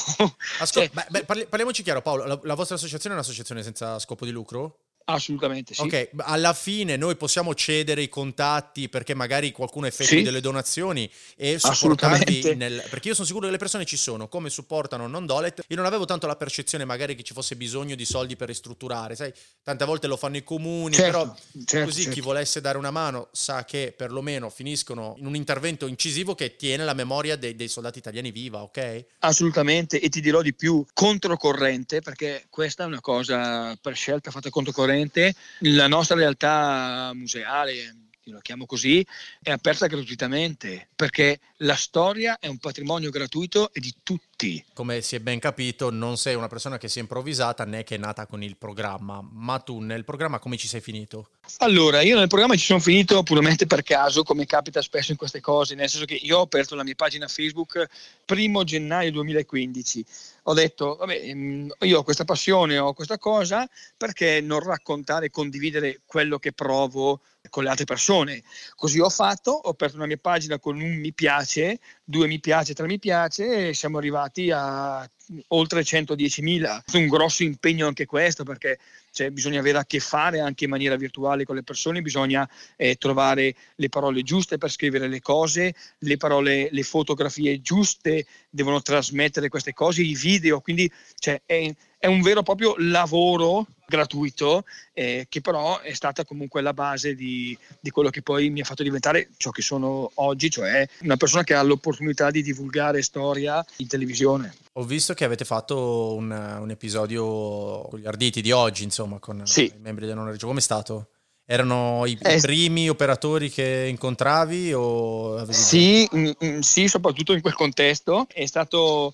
Ascolta, 0.58 0.64
cioè, 0.66 0.90
beh, 1.10 1.24
beh, 1.24 1.46
parliamoci 1.46 1.82
chiaro, 1.82 2.00
Paolo. 2.00 2.24
La, 2.24 2.40
la 2.42 2.54
vostra 2.54 2.76
associazione 2.76 3.14
è 3.14 3.18
un'associazione 3.18 3.62
senza 3.62 3.98
scopo 3.98 4.24
di 4.24 4.30
lucro? 4.30 4.89
Assolutamente 5.12 5.74
sì. 5.74 5.82
Ok, 5.82 6.10
alla 6.18 6.52
fine 6.52 6.96
noi 6.96 7.16
possiamo 7.16 7.54
cedere 7.54 8.02
i 8.02 8.08
contatti 8.08 8.88
perché 8.88 9.14
magari 9.14 9.52
qualcuno 9.52 9.86
effettui 9.86 10.18
sì. 10.18 10.22
delle 10.22 10.40
donazioni 10.40 11.10
e 11.36 11.58
supportarvi 11.58 12.54
nel... 12.54 12.84
Perché 12.88 13.08
io 13.08 13.14
sono 13.14 13.26
sicuro 13.26 13.46
che 13.46 13.52
le 13.52 13.58
persone 13.58 13.84
ci 13.84 13.96
sono, 13.96 14.28
come 14.28 14.50
supportano 14.50 15.06
Non 15.06 15.26
Dolet. 15.26 15.64
Io 15.68 15.76
non 15.76 15.86
avevo 15.86 16.04
tanto 16.04 16.26
la 16.26 16.36
percezione 16.36 16.84
magari 16.84 17.14
che 17.14 17.22
ci 17.22 17.32
fosse 17.32 17.56
bisogno 17.56 17.94
di 17.94 18.04
soldi 18.04 18.36
per 18.36 18.48
ristrutturare, 18.48 19.14
sai? 19.16 19.32
Tante 19.62 19.84
volte 19.84 20.06
lo 20.06 20.16
fanno 20.16 20.36
i 20.36 20.44
comuni, 20.44 20.94
certo, 20.94 21.18
però 21.18 21.36
certo, 21.66 21.86
così 21.86 22.02
certo. 22.02 22.14
chi 22.14 22.20
volesse 22.20 22.60
dare 22.60 22.78
una 22.78 22.90
mano 22.90 23.28
sa 23.32 23.64
che 23.64 23.94
perlomeno 23.96 24.50
finiscono 24.50 25.14
in 25.18 25.26
un 25.26 25.34
intervento 25.34 25.86
incisivo 25.86 26.34
che 26.34 26.56
tiene 26.56 26.84
la 26.84 26.94
memoria 26.94 27.36
dei, 27.36 27.54
dei 27.54 27.68
soldati 27.68 27.98
italiani 27.98 28.30
viva, 28.30 28.62
ok? 28.62 29.04
Assolutamente, 29.20 30.00
e 30.00 30.08
ti 30.08 30.20
dirò 30.20 30.42
di 30.42 30.54
più, 30.54 30.84
controcorrente, 30.92 32.00
perché 32.00 32.46
questa 32.48 32.84
è 32.84 32.86
una 32.86 33.00
cosa 33.00 33.76
per 33.80 33.94
scelta 33.94 34.30
fatta 34.30 34.50
controcorrente 34.50 34.99
sicuramente 35.00 35.34
la 35.60 35.88
nostra 35.88 36.16
realtà 36.16 37.12
museale, 37.14 37.96
la 38.24 38.40
chiamo 38.40 38.66
così, 38.66 39.04
è 39.42 39.50
aperta 39.50 39.86
gratuitamente 39.86 40.88
perché 40.94 41.40
la 41.58 41.74
storia 41.74 42.38
è 42.38 42.46
un 42.46 42.58
patrimonio 42.58 43.10
gratuito 43.10 43.72
e 43.72 43.80
di 43.80 43.94
tutti. 44.02 44.28
Come 44.72 45.02
si 45.02 45.16
è 45.16 45.20
ben 45.20 45.38
capito, 45.38 45.90
non 45.90 46.16
sei 46.16 46.34
una 46.34 46.48
persona 46.48 46.78
che 46.78 46.88
si 46.88 46.98
è 46.98 47.02
improvvisata 47.02 47.64
né 47.64 47.84
che 47.84 47.96
è 47.96 47.98
nata 47.98 48.26
con 48.26 48.42
il 48.42 48.56
programma, 48.56 49.22
ma 49.30 49.58
tu 49.58 49.80
nel 49.80 50.04
programma 50.04 50.38
come 50.38 50.56
ci 50.56 50.66
sei 50.66 50.80
finito? 50.80 51.28
Allora, 51.58 52.00
io 52.00 52.16
nel 52.16 52.28
programma 52.28 52.54
ci 52.54 52.64
sono 52.64 52.80
finito 52.80 53.22
puramente 53.22 53.66
per 53.66 53.82
caso, 53.82 54.22
come 54.22 54.46
capita 54.46 54.80
spesso 54.80 55.10
in 55.10 55.18
queste 55.18 55.40
cose, 55.40 55.74
nel 55.74 55.88
senso 55.88 56.06
che 56.06 56.14
io 56.14 56.38
ho 56.38 56.42
aperto 56.42 56.74
la 56.74 56.84
mia 56.84 56.94
pagina 56.94 57.28
Facebook 57.28 57.86
primo 58.24 58.64
gennaio 58.64 59.10
2015 59.10 60.04
ho 60.44 60.54
detto, 60.54 60.96
vabbè, 60.96 61.34
mm, 61.34 61.70
io 61.80 61.98
ho 61.98 62.02
questa 62.02 62.24
passione, 62.24 62.78
ho 62.78 62.92
questa 62.94 63.18
cosa, 63.18 63.68
perché 63.96 64.40
non 64.40 64.60
raccontare 64.60 65.26
e 65.26 65.30
condividere 65.30 66.00
quello 66.06 66.38
che 66.38 66.52
provo 66.52 67.20
con 67.50 67.62
le 67.64 67.70
altre 67.70 67.84
persone? 67.84 68.42
Così 68.74 68.98
ho 69.00 69.10
fatto, 69.10 69.52
ho 69.52 69.70
aperto 69.70 69.96
una 69.96 70.06
mia 70.06 70.18
pagina 70.18 70.58
con 70.58 70.80
un 70.80 70.96
mi 70.96 71.12
piace, 71.12 71.78
due 72.10 72.26
mi 72.26 72.40
piace, 72.40 72.74
tre 72.74 72.86
mi 72.86 72.98
piace 72.98 73.68
e 73.68 73.74
siamo 73.74 73.96
arrivati 73.96 74.50
a 74.50 75.08
oltre 75.48 75.82
110.000. 75.82 76.80
È 76.90 76.96
un 76.96 77.06
grosso 77.06 77.44
impegno 77.44 77.86
anche 77.86 78.04
questo 78.04 78.42
perché 78.42 78.78
cioè, 79.12 79.30
bisogna 79.30 79.60
avere 79.60 79.78
a 79.78 79.86
che 79.86 80.00
fare 80.00 80.40
anche 80.40 80.64
in 80.64 80.70
maniera 80.70 80.96
virtuale 80.96 81.44
con 81.44 81.54
le 81.54 81.62
persone, 81.62 82.02
bisogna 82.02 82.48
eh, 82.76 82.96
trovare 82.96 83.54
le 83.76 83.88
parole 83.88 84.22
giuste 84.22 84.58
per 84.58 84.70
scrivere 84.70 85.08
le 85.08 85.20
cose, 85.20 85.74
le 85.98 86.16
parole, 86.16 86.68
le 86.70 86.82
fotografie 86.82 87.60
giuste 87.60 88.26
devono 88.50 88.82
trasmettere 88.82 89.48
queste 89.48 89.72
cose, 89.72 90.02
i 90.02 90.14
video, 90.14 90.60
quindi 90.60 90.90
cioè, 91.14 91.40
è, 91.46 91.72
è 92.00 92.06
un 92.06 92.22
vero 92.22 92.40
e 92.40 92.42
proprio 92.42 92.74
lavoro 92.78 93.66
gratuito 93.86 94.64
eh, 94.94 95.26
che 95.28 95.42
però 95.42 95.80
è 95.80 95.92
stata 95.92 96.24
comunque 96.24 96.62
la 96.62 96.72
base 96.72 97.14
di, 97.14 97.56
di, 97.78 97.90
quello 97.90 98.08
che 98.08 98.22
poi 98.22 98.48
mi 98.48 98.60
ha 98.60 98.64
fatto 98.64 98.82
diventare 98.82 99.28
ciò 99.36 99.50
che 99.50 99.60
sono 99.60 100.10
oggi, 100.14 100.48
cioè 100.48 100.88
una 101.02 101.18
persona 101.18 101.44
che 101.44 101.52
ha 101.52 101.62
l'opportunità 101.62 102.30
di 102.30 102.42
divulgare 102.42 103.02
storia 103.02 103.62
in 103.76 103.86
televisione. 103.86 104.54
Ho 104.74 104.84
visto 104.84 105.12
che 105.12 105.24
avete 105.24 105.44
fatto 105.44 106.14
un, 106.14 106.30
un 106.30 106.70
episodio 106.70 107.82
con 107.82 107.98
gli 107.98 108.06
arditi 108.06 108.40
di 108.40 108.50
oggi, 108.50 108.82
insomma, 108.84 109.18
con 109.18 109.42
sì. 109.44 109.64
i 109.64 109.78
membri 109.78 110.06
del 110.06 110.14
non 110.14 110.24
reggio. 110.24 110.46
Come 110.46 110.60
è 110.60 110.62
stato? 110.62 111.08
Erano 111.44 112.06
i, 112.06 112.16
eh, 112.22 112.40
primi 112.40 112.88
operatori 112.88 113.50
che 113.50 113.86
incontravi? 113.90 114.72
O 114.72 115.52
sì, 115.52 116.08
mh, 116.10 116.18
mm, 116.18 116.30
mm, 116.44 116.58
sì, 116.60 116.88
soprattutto 116.88 117.34
in 117.34 117.42
quel 117.42 117.54
contesto. 117.54 118.26
È 118.32 118.46
stato... 118.46 119.12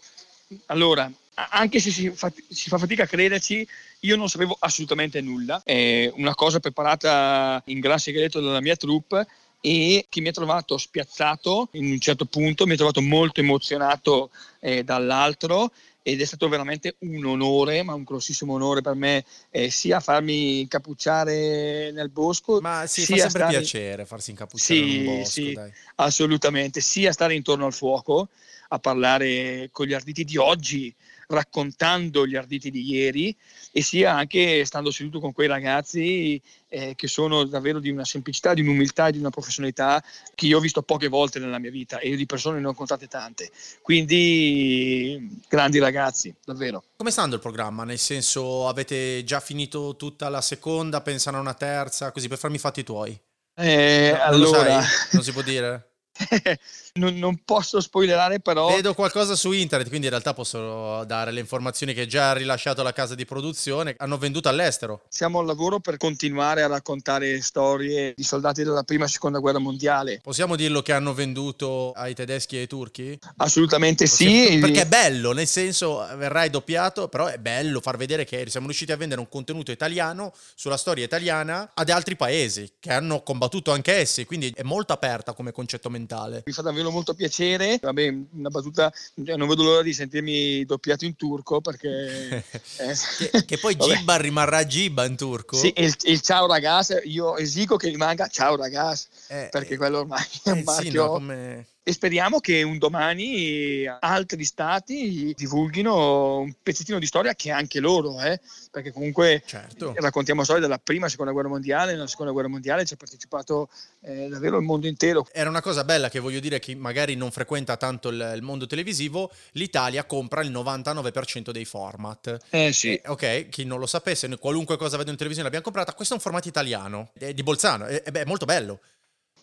Allora, 0.67 1.11
anche 1.37 1.81
se 1.81 1.91
si 1.91 2.11
fa, 2.11 2.33
si 2.49 2.69
fa, 2.69 2.79
fatica 2.79 3.03
a 3.03 3.07
crederci, 3.07 3.67
io 4.01 4.17
non 4.17 4.29
sapevo 4.29 4.57
assolutamente 4.59 5.21
nulla. 5.21 5.61
È 5.65 6.11
una 6.15 6.35
cosa 6.35 6.61
preparata 6.61 7.63
in 7.67 7.81
gran 7.81 7.99
segreto 7.99 8.41
dalla 8.41 8.61
mia 8.61 8.77
troupe 8.77 9.27
e 9.61 10.07
che 10.09 10.21
mi 10.21 10.29
ha 10.29 10.33
trovato 10.33 10.79
spiazzato 10.79 11.69
in 11.73 11.91
un 11.91 11.99
certo 11.99 12.25
punto, 12.25 12.67
mi 12.67 12.73
ha 12.73 12.77
trovato 12.77 13.03
molto 13.03 13.41
emozionato 13.41 14.31
eh, 14.61 14.85
dall'altro 14.85 15.73
ed 16.03 16.21
è 16.21 16.25
stato 16.25 16.49
veramente 16.49 16.95
un 17.01 17.25
onore, 17.25 17.83
ma 17.83 17.93
un 17.93 18.05
grossissimo 18.05 18.53
onore 18.53 18.81
per 18.81 18.95
me, 18.95 19.25
eh, 19.51 19.71
sia 19.71 19.99
farmi 19.99 20.61
incappucciare 20.61 21.91
nel 21.91 22.11
bosco. 22.11 22.61
Ma 22.61 22.87
sì, 22.87 23.05
sia 23.05 23.17
fa 23.17 23.23
sempre 23.23 23.41
stare... 23.41 23.59
piacere 23.59 24.07
farsi 24.07 24.31
incappucciare 24.31 24.81
sì, 24.81 24.97
nel 24.99 25.05
bosco. 25.05 25.31
Sì, 25.31 25.53
dai. 25.53 25.73
assolutamente, 25.97 26.81
sia 26.81 27.11
stare 27.11 27.35
intorno 27.35 27.67
al 27.67 27.75
fuoco 27.75 28.29
a 28.69 28.79
parlare 28.79 29.69
con 29.73 29.87
gli 29.87 29.95
arditi 29.95 30.23
di 30.23 30.37
oggi, 30.37 30.95
raccontando 31.29 32.27
gli 32.27 32.37
arditi 32.37 32.71
di 32.71 32.89
ieri 32.91 33.37
e 33.73 33.83
sia 33.83 34.15
anche 34.15 34.65
stando 34.65 34.91
seduto 34.91 35.21
con 35.21 35.33
quei 35.33 35.49
ragazzi 35.49 36.41
eh, 36.69 36.95
che 36.95 37.09
sono 37.09 37.45
davvero 37.45 37.79
di 37.79 37.91
una 37.91 38.05
semplicità, 38.05 38.55
di 38.55 38.61
un'umiltà 38.61 39.09
e 39.09 39.13
di 39.13 39.19
una 39.19 39.31
professionalità 39.31 40.03
che 40.35 40.47
io 40.47 40.59
ho 40.59 40.61
visto 40.61 40.83
poche 40.83 41.09
volte 41.09 41.39
nella 41.39 41.59
mia 41.59 41.71
vita 41.71 41.99
e 41.99 42.17
di 42.17 42.27
persone 42.27 42.61
ne 42.61 42.67
ho 42.67 42.75
contate 42.75 43.07
tante. 43.07 43.51
Quindi 43.83 45.41
grandi 45.49 45.79
ragazzi, 45.79 46.35
davvero. 46.45 46.83
Come 46.97 47.11
sta 47.11 47.23
andando 47.23 47.37
il 47.37 47.49
programma? 47.49 47.85
Nel 47.85 47.99
senso 47.99 48.69
avete 48.69 49.25
già 49.25 49.41
finito 49.41 49.97
tutta 49.97 50.29
la 50.29 50.41
seconda, 50.41 51.01
pensano 51.01 51.39
a 51.39 51.41
una 51.41 51.55
terza, 51.55 52.13
così 52.13 52.29
per 52.29 52.39
farmi 52.39 52.57
i 52.57 52.61
fatti 52.61 52.83
tuoi? 52.83 53.19
Eh, 53.55 54.13
no, 54.15 54.23
allora... 54.23 54.85
non 55.13 55.23
si 55.23 55.33
può 55.33 55.43
dire? 55.43 55.91
non, 56.97 57.17
non, 57.17 57.41
posso 57.45 57.81
spoilerare 57.81 58.41
però. 58.41 58.69
Vedo 58.69 58.95
qualcosa 58.95 59.35
su 59.35 59.53
internet, 59.53 59.89
quindi 59.89 60.07
in 60.07 60.13
realtà 60.13 60.35
posso 60.35 61.05
dare 61.05 61.31
le 61.31 61.41
informazioni 61.41 61.95
che 61.95 62.07
già 62.07 62.31
ha 62.31 62.35
rilasciato 62.35 62.83
la 62.83 62.93
casa 62.93 63.15
di 63.15 63.25
produzione. 63.25 63.95
Hanno 63.99 64.19
venduto 64.19 64.49
all'estero. 64.49 65.03
Siamo 65.09 65.39
al 65.39 65.47
lavoro 65.47 65.81
per 65.81 65.97
continuare 65.97 66.63
a 66.63 66.67
raccontare 66.67 67.41
storie 67.41 68.13
di 68.17 68.23
soldati 68.23 68.63
della 68.63 68.83
prima 68.83 69.05
e 69.05 69.09
seconda 69.09 69.39
guerra 69.39 69.59
mondiale. 69.59 70.21
Possiamo 70.23 70.57
dirlo 70.57 70.83
che 70.83 70.93
hanno 70.93 71.15
venduto 71.15 71.93
ai 71.93 72.15
tedeschi 72.15 72.57
e 72.57 72.61
ai 72.61 72.67
turchi? 72.67 73.19
Assolutamente 73.37 74.07
Possiamo... 74.07 74.33
sì. 74.33 74.59
Perché 74.59 74.83
è 74.83 74.87
bello, 74.87 75.33
nel 75.33 75.47
senso 75.47 76.07
verrai 76.17 76.51
doppiato, 76.51 77.09
però 77.09 77.27
è 77.27 77.39
bello 77.39 77.81
far 77.81 77.97
vedere 77.97 78.25
che 78.25 78.45
siamo 78.49 78.67
riusciti 78.67 78.93
a 78.93 78.97
vendere 78.97 79.21
un 79.21 79.29
contenuto 79.29 79.71
italiano 79.71 80.33
sulla 80.55 80.77
storia 80.77 81.05
italiana 81.05 81.71
ad 81.75 81.91
altri 81.91 82.17
paesi 82.17 82.73
che 82.79 82.93
hanno 82.93 83.23
combattuto 83.23 83.73
anche 83.73 83.95
essi, 83.95 84.25
quindi 84.25 84.53
è 84.55 84.63
molto 84.63 84.93
aperta 84.93 85.33
come 85.33 85.53
concetto 85.53 85.91
mentale. 85.91 86.43
Mi 86.47 86.53
fa 86.53 86.63
davvero 86.63 86.86
davvero 86.87 86.91
molto 86.91 87.15
piacere. 87.15 87.79
Vabbè, 87.81 88.15
una 88.33 88.49
battuta, 88.49 88.93
cioè, 89.25 89.37
non 89.37 89.49
vedo 89.49 89.63
l'ora 89.63 89.83
di 89.83 89.93
sentirmi 89.93 90.65
doppiato 90.65 91.05
in 91.05 91.17
turco 91.17 91.61
perché... 91.61 92.45
Eh, 92.79 92.95
che, 93.31 93.45
che, 93.45 93.59
poi 93.59 93.75
Gibba 93.77 94.17
rimarrà 94.17 94.65
Gibba 94.67 95.07
in 95.07 95.17
turco. 95.17 95.57
Sì, 95.57 95.73
il, 95.77 95.95
il, 96.03 96.21
ciao 96.21 96.47
ragazzi, 96.47 96.95
io 97.05 97.37
esigo 97.37 97.77
che 97.77 97.89
rimanga 97.89 98.29
ciao 98.29 98.55
ragazzi, 98.57 99.07
eh, 99.29 99.49
perché 99.51 99.77
quello 99.77 100.01
ormai 100.01 100.25
è 100.45 100.51
un 100.51 100.59
eh, 100.59 100.63
marchio... 100.63 100.91
Sì, 100.91 100.97
no, 100.97 101.09
come 101.09 101.67
e 101.89 101.93
speriamo 101.93 102.41
che 102.41 102.65
un 102.65 102.79
domani 102.79 103.87
altri 103.87 104.43
stati 104.43 105.33
divulghino 105.37 106.41
un 106.41 106.53
pezzettino 106.61 106.99
di 106.99 107.07
storia 107.07 107.33
che 107.35 107.53
anche 107.53 107.79
loro, 107.79 108.21
eh? 108.21 108.41
perché 108.73 108.91
comunque 108.91 109.45
certo. 109.47 109.95
raccontiamo 109.95 110.43
storie 110.43 110.61
della 110.61 110.81
prima 110.81 111.07
e 111.07 111.11
seconda 111.11 111.31
guerra 111.31 111.49
mondiale, 111.49 111.93
nella 111.93 112.09
seconda 112.09 112.33
guerra 112.33 112.49
mondiale 112.49 112.85
ci 112.85 112.95
ha 112.95 112.97
partecipato 112.97 113.69
eh, 114.01 114.27
davvero 114.27 114.57
il 114.57 114.65
mondo 114.65 114.89
intero. 114.89 115.29
Era 115.31 115.49
una 115.49 115.63
cosa 115.63 115.85
bella 115.85 116.09
che 116.09 116.19
voglio 116.19 116.41
dire, 116.41 116.59
chi 116.59 116.75
magari 116.75 117.15
non 117.15 117.31
frequenta 117.31 117.77
tanto 117.77 118.09
il, 118.09 118.33
il 118.35 118.43
mondo 118.43 118.67
televisivo, 118.67 119.31
l'Italia 119.53 120.03
compra 120.07 120.41
il 120.41 120.51
99% 120.51 121.53
dei 121.53 121.65
format. 121.65 122.37
Eh 122.51 122.73
sì. 122.73 122.97
Eh, 122.97 123.03
ok, 123.09 123.49
chi 123.49 123.65
non 123.65 123.79
lo 123.79 123.87
sapesse, 123.87 124.27
qualunque 124.39 124.77
cosa 124.77 124.97
vedo 124.97 125.11
in 125.11 125.17
televisione 125.17 125.45
l'abbiamo 125.49 125.71
comprata, 125.71 125.95
questo 125.95 126.15
è 126.15 126.17
un 126.17 126.23
formato 126.25 126.49
italiano, 126.49 127.11
è 127.17 127.33
di 127.33 127.45
Bolzano, 127.45 127.85
è, 127.85 128.03
è 128.03 128.25
molto 128.25 128.45
bello 128.45 128.81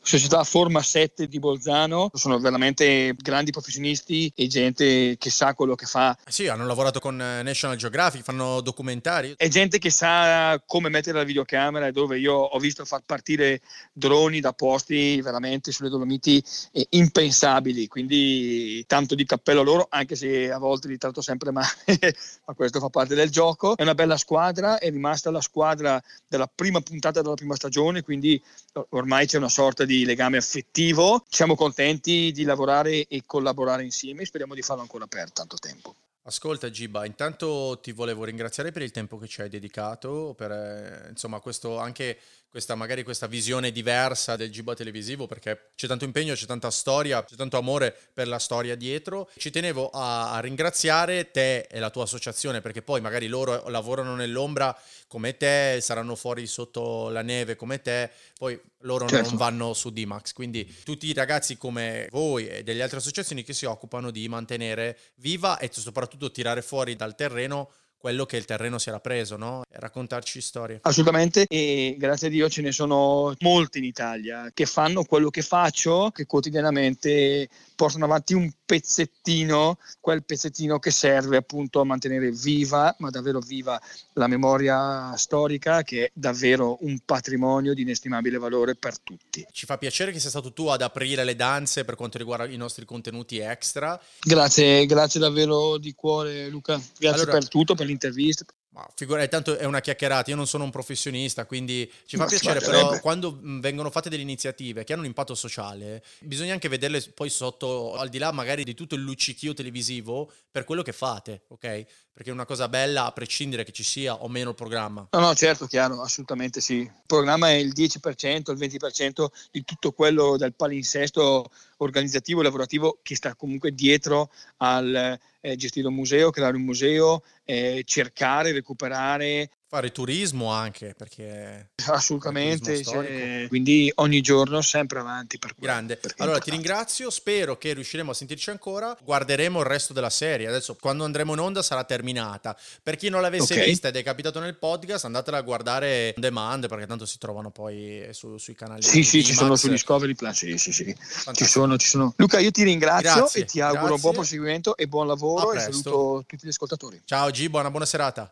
società 0.04 0.44
Forma 0.44 0.82
7 0.82 1.28
di 1.28 1.40
Bolzano, 1.40 2.12
sono 2.14 2.38
veramente 2.38 3.16
grandi 3.18 3.52
professionisti 3.52 4.32
e 4.36 4.48
gente 4.48 5.16
che 5.18 5.30
sa 5.30 5.54
quello 5.54 5.76
che 5.76 5.86
fa. 5.86 6.16
Sì, 6.28 6.48
hanno 6.48 6.66
lavorato 6.66 7.00
con 7.00 7.20
eh, 7.20 7.42
National 7.42 7.78
Geographic, 7.78 8.22
fanno 8.22 8.60
documentari. 8.60 9.34
È 9.38 9.48
gente 9.48 9.80
che 9.80 9.90
sa 9.90 10.62
come 10.68 10.90
mettere 10.90 11.18
la 11.18 11.24
videocamera 11.24 11.88
e 11.88 11.92
dove 11.94 12.20
io 12.20 12.34
ho 12.34 12.60
visto 12.60 12.84
far 12.84 13.02
partire 13.06 13.62
droni 13.94 14.42
da 14.42 14.52
posti 14.52 15.22
veramente 15.22 15.72
sulle 15.72 15.90
Dolomiti 15.90 16.44
eh, 16.74 16.86
impensabili, 16.90 17.88
quindi 17.88 18.84
tanto 18.86 19.16
di 19.16 19.26
cappello 19.26 19.62
a 19.62 19.64
loro, 19.64 19.88
anche 19.90 20.16
se 20.16 20.52
a 20.52 20.58
volte 20.58 20.90
li 20.90 20.98
tratto 20.98 21.22
sempre 21.22 21.52
male, 21.52 21.68
ma 22.46 22.54
questo 22.54 22.80
fa 22.80 22.90
parte 22.90 23.16
del 23.16 23.30
gioco. 23.30 23.78
È 23.78 23.82
una 23.82 23.96
bella 23.96 24.18
squadra, 24.18 24.80
è 24.80 24.90
rimasta 24.92 25.32
la 25.32 25.42
squadra 25.42 26.02
della 26.28 26.50
prima 26.54 26.82
puntata 26.82 27.22
della 27.22 27.36
prima 27.36 27.56
stagione, 27.56 28.02
quindi 28.02 28.42
ormai 28.90 29.28
c'è 29.28 29.38
una 29.38 29.50
sorta 29.50 29.86
di 29.86 29.93
di 29.94 30.06
legame 30.06 30.38
affettivo. 30.38 31.24
Siamo 31.30 31.56
contenti 31.56 32.32
di 32.32 32.44
lavorare 32.44 33.06
e 33.06 33.22
collaborare 33.26 33.84
insieme, 33.84 34.26
speriamo 34.26 34.56
di 34.56 34.64
farlo 34.64 34.82
ancora 34.82 35.06
per 35.06 35.32
tanto 35.32 35.58
tempo. 35.58 35.96
Ascolta 36.24 36.72
Giba, 36.72 37.06
intanto 37.06 37.80
ti 37.82 37.92
volevo 37.92 38.24
ringraziare 38.24 38.72
per 38.72 38.82
il 38.82 38.92
tempo 38.92 39.18
che 39.18 39.28
ci 39.28 39.42
hai 39.42 39.50
dedicato, 39.50 40.34
per 40.36 40.52
eh, 40.52 41.10
insomma 41.10 41.40
questo 41.42 41.78
anche 41.78 42.18
questa, 42.54 42.76
magari 42.76 43.02
questa 43.02 43.26
visione 43.26 43.72
diversa 43.72 44.36
del 44.36 44.52
Giba 44.52 44.76
televisivo 44.76 45.26
perché 45.26 45.72
c'è 45.74 45.88
tanto 45.88 46.06
impegno, 46.06 46.36
c'è 46.36 46.46
tanta 46.46 46.70
storia, 46.70 47.24
c'è 47.24 47.36
tanto 47.36 47.58
amore 47.58 47.98
per 48.14 48.28
la 48.28 48.38
storia 48.38 48.76
dietro. 48.76 49.28
Ci 49.36 49.50
tenevo 49.50 49.90
a, 49.90 50.34
a 50.34 50.40
ringraziare 50.40 51.32
te 51.32 51.62
e 51.62 51.80
la 51.80 51.90
tua 51.90 52.04
associazione 52.04 52.62
perché 52.62 52.84
poi 52.84 53.02
magari 53.02 53.26
loro 53.26 53.68
lavorano 53.70 54.14
nell'ombra 54.14 54.80
come 55.08 55.36
te, 55.36 55.80
saranno 55.82 56.14
fuori 56.16 56.46
sotto 56.46 57.10
la 57.10 57.24
neve 57.24 57.56
come 57.56 57.82
te, 57.82 58.12
poi 58.38 58.60
loro 58.82 59.08
certo. 59.08 59.30
non 59.30 59.38
vanno 59.38 59.74
su 59.74 59.90
D-Max. 59.90 60.34
Quindi 60.34 60.82
tutti 60.84 61.08
i 61.08 61.14
ragazzi 61.14 61.58
come 61.58 62.08
voi 62.12 62.48
e 62.48 62.62
delle 62.62 62.84
altre 62.84 63.00
associazioni 63.00 63.42
che 63.42 63.54
si 63.54 63.66
occupano 63.66 64.12
di 64.12 64.30
mantenere 64.30 65.00
viva 65.16 65.58
e 65.58 65.72
soprattutto 65.74 66.30
tirare 66.30 66.62
fuori 66.62 66.96
dal 66.96 67.16
terreno 67.16 67.72
quello 68.04 68.26
che 68.26 68.36
il 68.36 68.44
terreno 68.44 68.80
si 68.80 68.90
era 68.90 69.00
preso, 69.00 69.38
no? 69.38 69.62
Raccontarci 69.70 70.42
storie. 70.42 70.80
Assolutamente, 70.82 71.46
e 71.48 71.96
grazie 71.98 72.28
a 72.28 72.30
Dio 72.30 72.50
ce 72.50 72.62
ne 72.62 72.74
sono 72.74 73.34
molti 73.40 73.78
in 73.78 73.86
Italia 73.86 74.52
che 74.54 74.66
fanno 74.66 75.06
quello 75.06 75.30
che 75.30 75.42
faccio, 75.42 76.12
che 76.14 76.26
quotidianamente 76.26 77.48
portano 77.76 78.04
avanti 78.04 78.34
un 78.34 78.52
pezzettino, 78.66 79.78
quel 80.02 80.26
pezzettino 80.26 80.80
che 80.80 80.92
serve 80.92 81.38
appunto 81.38 81.80
a 81.80 81.86
mantenere 81.86 82.32
viva, 82.32 82.94
ma 83.00 83.10
davvero 83.10 83.40
viva, 83.40 83.82
la 84.14 84.28
memoria 84.28 85.16
storica, 85.16 85.84
che 85.84 86.06
è 86.06 86.12
davvero 86.14 86.78
un 86.82 87.00
patrimonio 87.06 87.74
di 87.74 87.84
inestimabile 87.84 88.38
valore 88.38 88.76
per 88.76 89.00
tutti. 89.00 89.46
Ci 89.50 89.66
fa 89.66 89.78
piacere 89.78 90.12
che 90.12 90.20
sia 90.20 90.30
stato 90.30 90.52
tu 90.52 90.68
ad 90.68 90.82
aprire 90.82 91.24
le 91.24 91.38
danze 91.38 91.86
per 91.86 91.96
quanto 91.96 92.18
riguarda 92.18 92.46
i 92.46 92.58
nostri 92.58 92.84
contenuti 92.84 93.38
extra. 93.38 93.98
Grazie, 94.22 94.86
grazie 94.86 95.22
davvero 95.22 95.78
di 95.78 95.94
cuore 95.94 96.50
Luca, 96.50 96.76
grazie 96.98 97.22
allora, 97.24 97.38
per 97.38 97.48
tutto, 97.48 97.76
per 97.76 97.92
l'intervista. 97.94 98.46
Ma 98.74 98.88
figurati, 98.96 99.30
tanto 99.30 99.56
è 99.56 99.66
una 99.66 99.82
chiacchierata, 99.82 100.32
io 100.32 100.36
non 100.36 100.48
sono 100.48 100.64
un 100.64 100.72
professionista, 100.72 101.46
quindi 101.46 101.90
ci 102.08 102.18
fa 102.18 102.24
Ma 102.24 102.30
piacere, 102.30 102.60
però 102.60 103.00
quando 103.02 103.40
vengono 103.40 103.92
fatte 103.92 104.10
delle 104.10 104.24
iniziative 104.24 104.84
che 104.84 104.94
hanno 104.94 105.04
un 105.04 105.08
impatto 105.08 105.36
sociale, 105.36 106.04
bisogna 106.22 106.54
anche 106.54 106.70
vederle 106.70 107.00
poi 107.14 107.30
sotto, 107.30 107.94
al 107.96 108.10
di 108.10 108.18
là 108.18 108.32
magari 108.32 108.64
di 108.64 108.74
tutto 108.74 108.96
il 108.96 109.02
luccichio 109.02 109.54
televisivo, 109.54 110.32
per 110.50 110.64
quello 110.64 110.82
che 110.82 110.92
fate, 110.92 111.44
ok? 111.50 111.86
Perché 112.14 112.30
è 112.30 112.34
una 112.34 112.46
cosa 112.46 112.70
bella 112.70 113.06
a 113.06 113.12
prescindere 113.12 113.64
che 113.64 113.72
ci 113.72 113.82
sia 113.84 114.14
o 114.14 114.28
meno 114.28 114.50
il 114.50 114.56
programma. 114.56 115.08
No, 115.10 115.20
no, 115.20 115.34
certo, 115.34 115.66
chiaro, 115.66 116.00
assolutamente 116.00 116.62
sì. 116.62 116.76
Il 116.76 116.92
programma 117.08 117.50
è 117.50 117.54
il 117.54 117.74
10%, 117.76 118.52
il 118.52 118.58
20% 118.58 119.26
di 119.50 119.64
tutto 119.64 119.94
quello 119.94 120.38
del 120.38 120.54
palinsesto 120.54 121.50
organizzativo 121.78 122.40
e 122.40 122.44
lavorativo 122.44 123.00
che 123.02 123.16
sta 123.16 123.36
comunque 123.36 123.72
dietro 123.74 124.30
al 124.58 125.20
eh, 125.42 125.56
gestire 125.56 125.88
un 125.88 125.96
museo, 125.96 126.30
creare 126.30 126.56
un 126.56 126.62
museo, 126.62 127.24
eh, 127.46 127.82
cercare, 127.84 128.52
recuperare, 128.52 129.50
Fare 129.74 129.92
turismo 129.92 130.52
anche, 130.52 130.94
perché... 130.96 131.72
Assolutamente, 131.88 132.84
cioè, 132.84 133.48
quindi 133.48 133.92
ogni 133.96 134.22
giorno 134.22 134.62
sempre 134.62 135.00
avanti 135.00 135.40
per 135.40 135.56
quello. 135.56 135.74
Grande. 135.74 136.00
Allora 136.18 136.38
ti 136.38 136.52
ringrazio, 136.52 137.10
spero 137.10 137.58
che 137.58 137.74
riusciremo 137.74 138.12
a 138.12 138.14
sentirci 138.14 138.52
ancora, 138.52 138.96
guarderemo 139.02 139.62
il 139.62 139.66
resto 139.66 139.92
della 139.92 140.12
serie. 140.12 140.46
Adesso 140.46 140.76
quando 140.80 141.06
andremo 141.06 141.34
in 141.34 141.40
onda 141.40 141.64
sarà 141.64 141.86
terminata. 141.86 142.56
Per 142.84 142.98
chi 142.98 143.10
non 143.10 143.22
l'avesse 143.22 143.54
okay. 143.54 143.66
vista 143.66 143.88
ed 143.88 143.96
è 143.96 144.04
capitato 144.04 144.40
nel 144.40 144.56
podcast, 144.58 145.06
andatela 145.06 145.38
a 145.38 145.42
guardare 145.42 146.14
on 146.18 146.22
demand 146.22 146.68
perché 146.68 146.86
tanto 146.86 147.08
si 147.08 147.18
trovano 147.18 147.50
poi 147.50 148.08
su, 148.12 148.38
sui 148.38 148.54
canali. 148.54 148.84
Sì, 148.84 149.02
sì, 149.02 149.24
ci 149.24 149.34
sono 149.34 149.56
su 149.56 149.70
Discovery 149.70 150.14
Plus, 150.14 150.38
sì, 150.38 150.56
sì, 150.60 150.72
sì. 150.72 150.96
Ci 151.32 151.46
sono, 151.46 151.78
ci 151.78 151.88
sono. 151.88 152.14
Luca, 152.18 152.38
io 152.38 152.52
ti 152.52 152.62
ringrazio 152.62 153.22
grazie, 153.22 153.42
e 153.42 153.46
ti 153.46 153.60
auguro 153.60 153.86
grazie. 153.86 154.02
buon 154.02 154.14
proseguimento 154.14 154.78
e 154.78 154.86
buon 154.86 155.08
lavoro 155.08 155.52
e 155.52 155.60
saluto 155.62 156.24
tutti 156.28 156.46
gli 156.46 156.50
ascoltatori. 156.50 157.02
Ciao 157.06 157.32
G, 157.32 157.48
buona, 157.50 157.72
buona 157.72 157.88
serata. 157.88 158.32